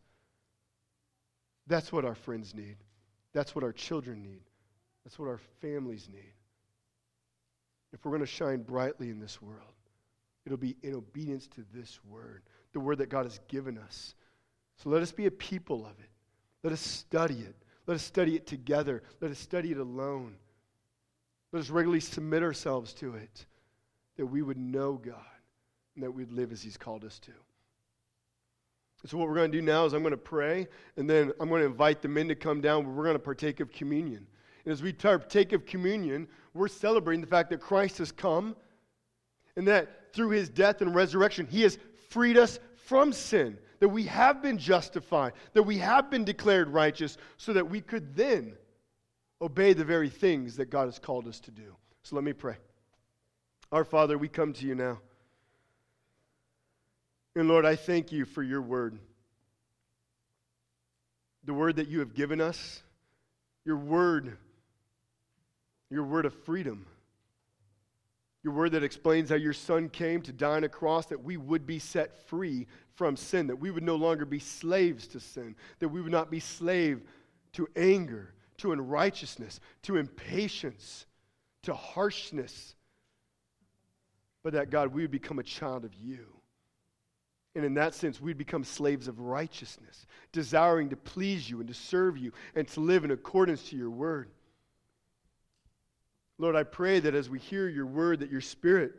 that's 1.66 1.92
what 1.92 2.04
our 2.04 2.16
friends 2.16 2.52
need. 2.52 2.76
That's 3.32 3.54
what 3.54 3.62
our 3.62 3.72
children 3.72 4.22
need. 4.22 4.42
That's 5.04 5.20
what 5.20 5.28
our 5.28 5.38
families 5.60 6.08
need 6.12 6.32
if 7.92 8.04
we're 8.04 8.12
going 8.12 8.20
to 8.20 8.26
shine 8.26 8.62
brightly 8.62 9.10
in 9.10 9.20
this 9.20 9.42
world, 9.42 9.74
it'll 10.46 10.58
be 10.58 10.76
in 10.82 10.94
obedience 10.94 11.46
to 11.48 11.64
this 11.72 12.00
word, 12.04 12.42
the 12.72 12.80
word 12.80 12.98
that 12.98 13.08
God 13.08 13.24
has 13.24 13.40
given 13.48 13.78
us. 13.78 14.14
So 14.76 14.90
let 14.90 15.02
us 15.02 15.12
be 15.12 15.26
a 15.26 15.30
people 15.30 15.84
of 15.84 15.98
it. 15.98 16.10
Let 16.62 16.72
us 16.72 16.80
study 16.80 17.40
it. 17.40 17.54
Let 17.86 17.94
us 17.94 18.02
study 18.02 18.36
it 18.36 18.46
together. 18.46 19.02
Let 19.20 19.30
us 19.30 19.38
study 19.38 19.72
it 19.72 19.78
alone. 19.78 20.36
Let 21.52 21.60
us 21.60 21.70
regularly 21.70 22.00
submit 22.00 22.42
ourselves 22.42 22.94
to 22.94 23.14
it, 23.14 23.46
that 24.16 24.26
we 24.26 24.42
would 24.42 24.58
know 24.58 24.94
God 24.94 25.16
and 25.94 26.04
that 26.04 26.12
we'd 26.12 26.30
live 26.30 26.52
as 26.52 26.62
He's 26.62 26.76
called 26.76 27.04
us 27.04 27.18
to. 27.20 27.32
So, 29.06 29.16
what 29.16 29.28
we're 29.28 29.34
going 29.34 29.50
to 29.50 29.58
do 29.58 29.62
now 29.62 29.86
is 29.86 29.94
I'm 29.94 30.02
going 30.02 30.12
to 30.12 30.18
pray, 30.18 30.68
and 30.96 31.08
then 31.08 31.32
I'm 31.40 31.48
going 31.48 31.62
to 31.62 31.66
invite 31.66 32.02
the 32.02 32.08
men 32.08 32.28
to 32.28 32.34
come 32.34 32.60
down. 32.60 32.94
We're 32.94 33.02
going 33.02 33.14
to 33.14 33.18
partake 33.18 33.60
of 33.60 33.72
communion. 33.72 34.26
And 34.64 34.72
as 34.72 34.82
we 34.82 34.92
partake 34.92 35.52
of 35.52 35.64
communion, 35.64 36.28
we're 36.54 36.68
celebrating 36.68 37.20
the 37.20 37.26
fact 37.26 37.50
that 37.50 37.60
Christ 37.60 37.98
has 37.98 38.12
come 38.12 38.56
and 39.56 39.68
that 39.68 40.12
through 40.12 40.30
his 40.30 40.48
death 40.48 40.80
and 40.80 40.94
resurrection, 40.94 41.46
he 41.46 41.62
has 41.62 41.78
freed 42.08 42.36
us 42.36 42.58
from 42.86 43.12
sin, 43.12 43.56
that 43.78 43.88
we 43.88 44.04
have 44.04 44.42
been 44.42 44.58
justified, 44.58 45.32
that 45.52 45.62
we 45.62 45.78
have 45.78 46.10
been 46.10 46.24
declared 46.24 46.68
righteous, 46.68 47.16
so 47.36 47.52
that 47.52 47.70
we 47.70 47.80
could 47.80 48.16
then 48.16 48.54
obey 49.40 49.72
the 49.72 49.84
very 49.84 50.10
things 50.10 50.56
that 50.56 50.70
God 50.70 50.86
has 50.86 50.98
called 50.98 51.28
us 51.28 51.40
to 51.40 51.50
do. 51.50 51.76
So 52.02 52.16
let 52.16 52.24
me 52.24 52.32
pray. 52.32 52.56
Our 53.70 53.84
Father, 53.84 54.18
we 54.18 54.28
come 54.28 54.52
to 54.54 54.66
you 54.66 54.74
now. 54.74 54.98
And 57.36 57.46
Lord, 57.48 57.64
I 57.64 57.76
thank 57.76 58.10
you 58.10 58.24
for 58.24 58.42
your 58.42 58.60
word. 58.60 58.98
The 61.44 61.54
word 61.54 61.76
that 61.76 61.88
you 61.88 62.00
have 62.00 62.12
given 62.12 62.40
us, 62.40 62.82
your 63.64 63.76
word 63.76 64.36
your 65.90 66.04
word 66.04 66.24
of 66.24 66.34
freedom. 66.44 66.86
Your 68.42 68.54
word 68.54 68.72
that 68.72 68.84
explains 68.84 69.28
how 69.28 69.36
your 69.36 69.52
son 69.52 69.88
came 69.90 70.22
to 70.22 70.32
die 70.32 70.56
on 70.56 70.64
a 70.64 70.68
cross 70.68 71.06
that 71.06 71.22
we 71.22 71.36
would 71.36 71.66
be 71.66 71.78
set 71.78 72.26
free 72.28 72.66
from 72.94 73.16
sin, 73.16 73.48
that 73.48 73.56
we 73.56 73.70
would 73.70 73.82
no 73.82 73.96
longer 73.96 74.24
be 74.24 74.38
slaves 74.38 75.06
to 75.08 75.20
sin, 75.20 75.54
that 75.78 75.88
we 75.88 76.00
would 76.00 76.12
not 76.12 76.30
be 76.30 76.40
slave 76.40 77.02
to 77.52 77.68
anger, 77.76 78.32
to 78.58 78.72
unrighteousness, 78.72 79.60
to 79.82 79.96
impatience, 79.96 81.06
to 81.64 81.74
harshness, 81.74 82.74
but 84.42 84.54
that 84.54 84.70
God, 84.70 84.94
we 84.94 85.02
would 85.02 85.10
become 85.10 85.38
a 85.38 85.42
child 85.42 85.84
of 85.84 85.94
you. 85.94 86.26
And 87.54 87.64
in 87.64 87.74
that 87.74 87.94
sense, 87.94 88.20
we'd 88.20 88.38
become 88.38 88.64
slaves 88.64 89.08
of 89.08 89.20
righteousness, 89.20 90.06
desiring 90.32 90.88
to 90.90 90.96
please 90.96 91.50
you 91.50 91.58
and 91.58 91.68
to 91.68 91.74
serve 91.74 92.16
you 92.16 92.32
and 92.54 92.66
to 92.68 92.80
live 92.80 93.04
in 93.04 93.10
accordance 93.10 93.68
to 93.70 93.76
your 93.76 93.90
word. 93.90 94.30
Lord, 96.40 96.56
I 96.56 96.62
pray 96.62 97.00
that 97.00 97.14
as 97.14 97.28
we 97.28 97.38
hear 97.38 97.68
your 97.68 97.84
word, 97.84 98.20
that 98.20 98.30
your 98.30 98.40
spirit 98.40 98.94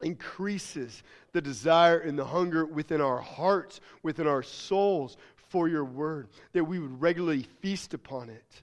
increases 0.00 1.02
the 1.32 1.40
desire 1.40 1.98
and 1.98 2.16
the 2.16 2.24
hunger 2.24 2.64
within 2.64 3.00
our 3.00 3.18
hearts, 3.18 3.80
within 4.04 4.28
our 4.28 4.44
souls 4.44 5.16
for 5.48 5.68
your 5.68 5.84
word, 5.84 6.28
that 6.52 6.62
we 6.62 6.78
would 6.78 7.00
regularly 7.00 7.46
feast 7.60 7.94
upon 7.94 8.30
it. 8.30 8.62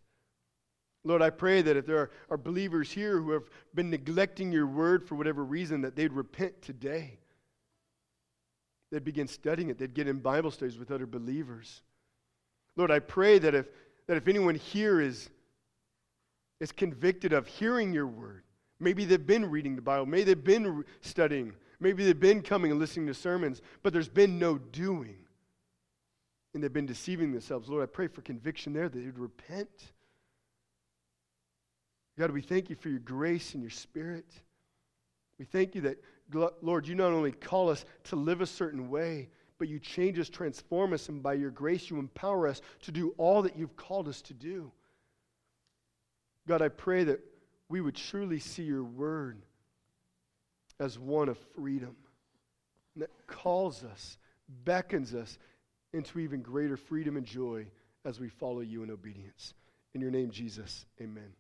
Lord, 1.04 1.22
I 1.22 1.30
pray 1.30 1.62
that 1.62 1.76
if 1.76 1.86
there 1.86 2.10
are, 2.30 2.38
believers 2.38 2.90
here 2.90 3.20
who 3.20 3.32
have 3.32 3.50
been 3.76 3.90
neglecting 3.90 4.54
your 4.54 4.68
word 4.68 5.06
for 5.06 5.16
whatever 5.16 5.44
reason, 5.44 5.82
that 5.82 5.98
they'd 5.98 6.14
repent 6.14 6.62
today. 6.62 7.20
They'd 8.94 9.04
begin 9.04 9.28
studying 9.28 9.70
it. 9.70 9.78
They'd 9.78 9.94
get 9.94 10.08
in 10.08 10.20
Bible 10.20 10.52
studies 10.52 10.78
with 10.78 10.90
other 10.90 11.06
believers. 11.06 11.82
Lord, 12.78 12.92
I 12.92 13.00
pray 13.00 13.40
that 13.40 13.54
if, 13.54 13.68
that 14.08 14.16
if 14.16 14.30
anyone 14.30 14.56
here 14.56 15.02
is 15.02 15.30
is 16.60 16.72
convicted 16.72 17.34
of 17.34 17.48
hearing 17.48 17.94
your 17.94 18.08
word. 18.08 18.44
Maybe 18.80 19.06
they've 19.06 19.26
been 19.26 19.50
reading 19.50 19.76
the 19.76 19.82
Bible. 19.82 20.06
Maybe 20.06 20.24
they've 20.24 20.44
been 20.44 20.84
studying. 21.02 21.54
Maybe 21.80 22.06
they've 22.06 22.20
been 22.20 22.42
coming 22.42 22.72
and 22.72 22.80
listening 22.80 23.08
to 23.08 23.14
sermons, 23.14 23.62
but 23.84 23.94
there's 23.94 24.10
been 24.10 24.40
no 24.40 24.58
doing. 24.58 25.18
And 26.54 26.64
they've 26.64 26.74
been 26.74 26.86
deceiving 26.86 27.32
themselves. 27.32 27.70
Lord, 27.70 27.84
I 27.84 27.86
pray 27.86 28.08
for 28.08 28.22
conviction 28.22 28.74
there 28.74 28.90
that 28.90 28.98
they'd 28.98 29.20
repent. 29.20 29.70
God, 32.18 32.32
we 32.32 32.42
thank 32.42 32.70
you 32.70 32.76
for 32.76 32.90
your 32.90 33.00
grace 33.00 33.54
and 33.54 33.64
your 33.64 33.70
spirit. 33.70 34.26
We 35.38 35.46
thank 35.46 35.76
you 35.76 35.82
that, 35.82 36.04
Lord, 36.62 36.88
you 36.88 36.96
not 36.96 37.14
only 37.14 37.32
call 37.32 37.70
us 37.70 37.86
to 38.06 38.16
live 38.16 38.42
a 38.42 38.46
certain 38.46 38.90
way, 38.90 39.30
but 39.58 39.68
you 39.68 39.80
change 39.80 40.20
us, 40.20 40.28
transform 40.28 40.94
us, 40.94 41.08
and 41.08 41.22
by 41.24 41.34
your 41.34 41.52
grace, 41.52 41.90
you 41.90 42.00
empower 42.00 42.48
us 42.48 42.62
to 42.82 42.92
do 42.92 43.14
all 43.18 43.42
that 43.44 43.58
you've 43.58 43.76
called 43.76 44.08
us 44.08 44.22
to 44.24 44.34
do. 44.34 44.72
God, 46.48 46.62
I 46.62 46.70
pray 46.70 47.04
that 47.06 47.20
we 47.68 47.82
would 47.82 47.96
truly 47.96 48.40
see 48.40 48.64
your 48.64 48.84
word 48.84 49.42
as 50.80 50.98
one 50.98 51.30
of 51.30 51.38
freedom 51.56 51.96
that 52.96 53.10
calls 53.28 53.84
us, 53.84 54.18
beckons 54.64 55.14
us 55.14 55.38
into 55.94 56.20
even 56.20 56.42
greater 56.42 56.78
freedom 56.78 57.18
and 57.18 57.26
joy 57.26 57.66
as 58.06 58.20
we 58.20 58.30
follow 58.30 58.62
you 58.62 58.84
in 58.84 58.92
obedience. 58.92 59.54
In 59.94 60.02
your 60.02 60.12
name, 60.12 60.32
Jesus, 60.32 60.86
amen. 61.02 61.34